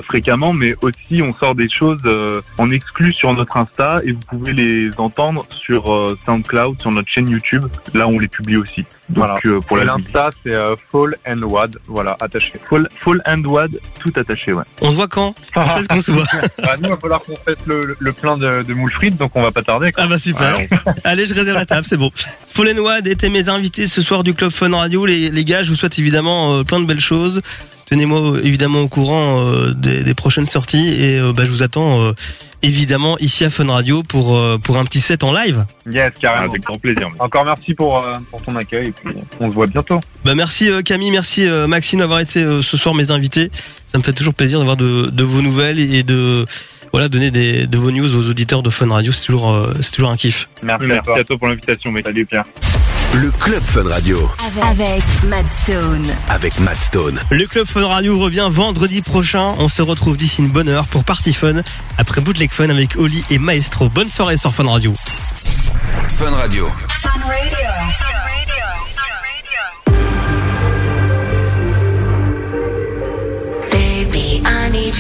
fréquemment, 0.02 0.54
mais 0.54 0.76
aussi 0.82 1.22
on 1.22 1.34
sort 1.36 1.56
des 1.56 1.70
choses 1.70 2.00
euh, 2.06 2.42
en 2.58 2.70
exclu 2.70 3.12
sur 3.14 3.34
notre 3.34 3.58
Insta 3.58 4.00
et 4.06 4.12
vous 4.12 4.20
pouvez 4.30 4.54
les 4.54 4.90
entendre 4.98 5.46
sur 5.50 5.94
euh, 5.94 6.18
SoundCloud, 6.26 6.80
sur 6.82 6.92
notre 6.92 7.10
chaîne 7.10 7.30
YouTube. 7.30 7.66
Là, 7.94 8.08
on 8.08 8.18
les 8.20 8.28
publie 8.28 8.58
aussi. 8.58 8.86
Donc 9.10 9.26
Voilà. 9.26 9.40
euh, 9.46 9.60
pour 9.60 9.78
Et 9.80 9.84
la 9.86 9.98
musique. 9.98 10.14
l'Insta, 10.14 10.30
c'est 10.46 10.56
euh, 10.56 10.76
Fall 10.92 11.16
and 11.28 11.42
Wad, 11.44 11.78
voilà, 11.88 12.16
attaché. 12.22 12.54
Fall, 12.70 12.88
Fall 13.02 13.22
and 13.26 13.44
Wad, 13.44 13.78
tout 14.00 14.14
attaché, 14.16 14.54
ouais. 14.54 14.64
On 14.82 14.90
se 14.90 14.96
voit 14.96 15.10
quand? 15.10 15.36
Quand 15.54 15.78
est-ce 15.78 15.88
qu'on 15.90 16.02
se 16.02 16.12
voit? 16.12 16.24
Bah, 16.62 16.76
nous, 16.78 16.86
il 16.86 16.90
va 16.92 16.98
falloir 16.98 17.22
qu'on 17.22 17.36
fasse 17.36 17.58
le, 17.66 17.84
le- 17.86 17.98
le 18.00 18.14
plein 18.14 18.38
de, 18.38 18.64
de 18.64 18.74
moules 18.74 18.92
frites, 18.92 19.18
donc 19.18 19.32
on 19.36 19.42
va 19.42 19.52
pas 19.52 19.64
tarder. 19.64 19.92
quoi. 19.92 20.04
Ah 20.06 20.08
bah 20.08 20.20
super. 20.20 20.56
Allez, 21.04 21.28
je 21.28 21.34
réserve 21.34 21.58
la 21.58 21.66
table, 21.66 21.86
c'est 21.86 21.98
bon. 21.98 22.10
Fallen 22.16 22.80
Wad 22.80 23.08
étaient 23.08 23.30
mes 23.30 23.50
invités 23.50 23.88
ce 23.88 24.02
soir 24.02 24.24
du 24.24 24.34
Club 24.34 24.52
Fun 24.52 24.74
Radio. 24.76 25.06
Les, 25.06 25.30
les 25.30 25.44
gars, 25.46 25.64
je 25.64 25.70
vous 25.70 25.76
souhaite 25.76 25.98
évidemment 26.00 26.54
euh, 26.54 26.64
plein 26.64 26.80
de 26.80 26.86
belles 26.86 27.00
choses. 27.02 27.42
Tenez-moi 27.92 28.38
évidemment 28.44 28.80
au 28.80 28.88
courant 28.88 29.42
euh, 29.46 29.74
des, 29.74 30.06
des 30.06 30.14
prochaines 30.14 30.46
sorties 30.46 30.94
et 30.98 31.20
euh, 31.20 31.34
bah, 31.34 31.44
je 31.46 31.52
vous 31.52 31.62
attends 31.62 32.02
euh, 32.02 32.14
évidemment 32.64 33.18
ici 33.18 33.44
à 33.44 33.50
Fun 33.50 33.68
Radio 33.70 34.02
pour 34.02 34.38
euh, 34.38 34.58
pour 34.58 34.78
un 34.78 34.86
petit 34.86 35.02
set 35.02 35.26
en 35.26 35.34
live. 35.34 35.66
Yes, 35.92 36.14
carrément. 36.22 36.50
avec 36.50 36.62
grand 36.64 36.78
plaisir. 36.80 37.10
Encore 37.20 37.44
merci 37.44 37.74
pour, 37.74 37.98
euh, 37.98 38.16
pour 38.30 38.42
ton 38.44 38.56
accueil, 38.56 38.88
et 38.88 38.92
puis 38.94 39.14
on 39.42 39.50
se 39.50 39.54
voit 39.54 39.68
bientôt. 39.68 40.00
Bah 40.24 40.36
merci 40.36 40.70
euh, 40.72 40.82
Camille, 40.82 41.12
merci 41.12 41.46
euh, 41.46 41.68
Maxime 41.68 42.00
d'avoir 42.00 42.22
été 42.22 42.42
euh, 42.42 42.62
ce 42.62 42.78
soir 42.78 42.96
mes 42.96 43.12
invités. 43.12 43.52
Ça 43.88 43.98
me 43.98 44.04
fait 44.04 44.14
toujours 44.14 44.36
plaisir 44.36 44.60
d'avoir 44.60 44.78
de, 44.78 45.10
de 45.10 45.24
vos 45.26 45.42
nouvelles 45.42 45.78
et 45.80 46.04
de 46.04 46.46
voilà 46.94 47.10
donner 47.10 47.30
des, 47.30 47.68
de 47.68 47.78
vos 47.78 47.92
news 47.92 48.16
aux 48.16 48.30
auditeurs 48.30 48.64
de 48.64 48.70
Fun 48.70 48.88
Radio. 48.90 49.12
C'est 49.12 49.26
toujours 49.26 49.52
euh, 49.52 49.74
c'est 49.82 49.92
toujours 49.92 50.12
un 50.12 50.16
kiff. 50.16 50.48
Merci, 50.64 50.86
à 50.86 50.88
Merci 50.88 51.06
toi. 51.08 51.20
à 51.20 51.24
toi 51.26 51.38
pour 51.38 51.48
l'invitation, 51.50 51.92
mec. 51.92 52.06
Salut 52.06 52.26
Pierre. 52.26 52.46
Le 53.14 53.30
Club 53.32 53.62
Fun 53.66 53.88
Radio 53.88 54.32
Avec 54.64 55.04
Mad 55.28 55.46
Stone. 55.64 56.06
avec 56.30 56.60
Matt 56.60 56.82
Stone. 56.82 57.20
Le 57.30 57.46
Club 57.46 57.66
Fun 57.68 57.86
Radio 57.86 58.18
revient 58.18 58.48
vendredi 58.50 59.02
prochain. 59.02 59.54
On 59.58 59.68
se 59.68 59.82
retrouve 59.82 60.18
d'ici 60.18 60.42
une 60.42 60.48
bonne 60.50 60.70
heure 60.70 60.88
pour 60.88 61.04
Party 61.04 61.34
Fun 61.34 61.62
après 61.98 62.22
Bootleg 62.22 62.52
Fun 62.52 62.70
avec 62.70 62.96
Oli 62.98 63.24
et 63.30 63.38
Maestro. 63.38 63.90
Bonne 63.90 64.10
soirée 64.10 64.38
sur 64.38 64.54
Fun 64.54 64.68
Radio. 64.70 64.94
Fun 66.18 66.32
Radio. 66.32 66.70
Baby, 67.28 67.56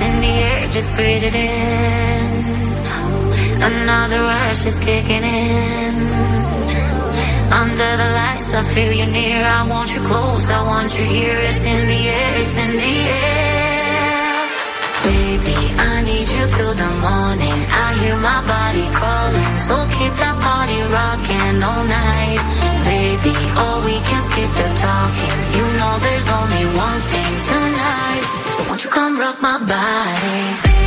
my 0.00 0.08
body? 0.08 0.26
It's 0.26 0.44
air, 0.44 0.68
just 0.68 0.94
breathe 0.94 1.22
it 1.24 1.34
in. 1.34 2.46
Another 3.62 4.20
rush 4.20 4.66
is 4.66 4.78
kicking 4.78 5.22
in. 5.22 5.94
Under 7.52 7.96
the 7.96 8.10
lights, 8.14 8.54
I 8.54 8.62
feel 8.62 8.92
you 8.92 9.06
near. 9.06 9.44
I 9.44 9.66
want 9.68 9.94
you 9.94 10.02
close, 10.02 10.50
I 10.50 10.62
want 10.62 10.98
you 10.98 11.04
here. 11.04 11.36
It's 11.36 11.64
in 11.64 11.86
the 11.86 12.08
air, 12.08 12.32
it's 12.42 12.56
in 12.56 12.72
the 12.72 13.10
air. 13.10 13.45
I 15.78 16.02
need 16.02 16.28
you 16.28 16.44
till 16.56 16.74
the 16.74 16.90
morning. 17.04 17.60
I 17.84 17.86
hear 18.00 18.16
my 18.16 18.40
body 18.46 18.86
calling, 18.96 19.58
so 19.58 19.74
keep 19.96 20.12
that 20.22 20.36
body 20.40 20.80
rocking 20.88 21.56
all 21.62 21.84
night. 21.84 22.40
Baby, 22.88 23.36
oh, 23.60 23.82
we 23.84 23.96
can 24.08 24.22
skip 24.22 24.50
the 24.60 24.68
talking. 24.78 25.38
You 25.56 25.64
know 25.78 25.92
there's 26.06 26.28
only 26.28 26.64
one 26.76 27.00
thing 27.12 27.32
tonight. 27.50 28.22
So 28.54 28.60
won't 28.68 28.84
you 28.84 28.90
come 28.90 29.18
rock 29.18 29.40
my 29.42 29.58
body? 29.58 30.85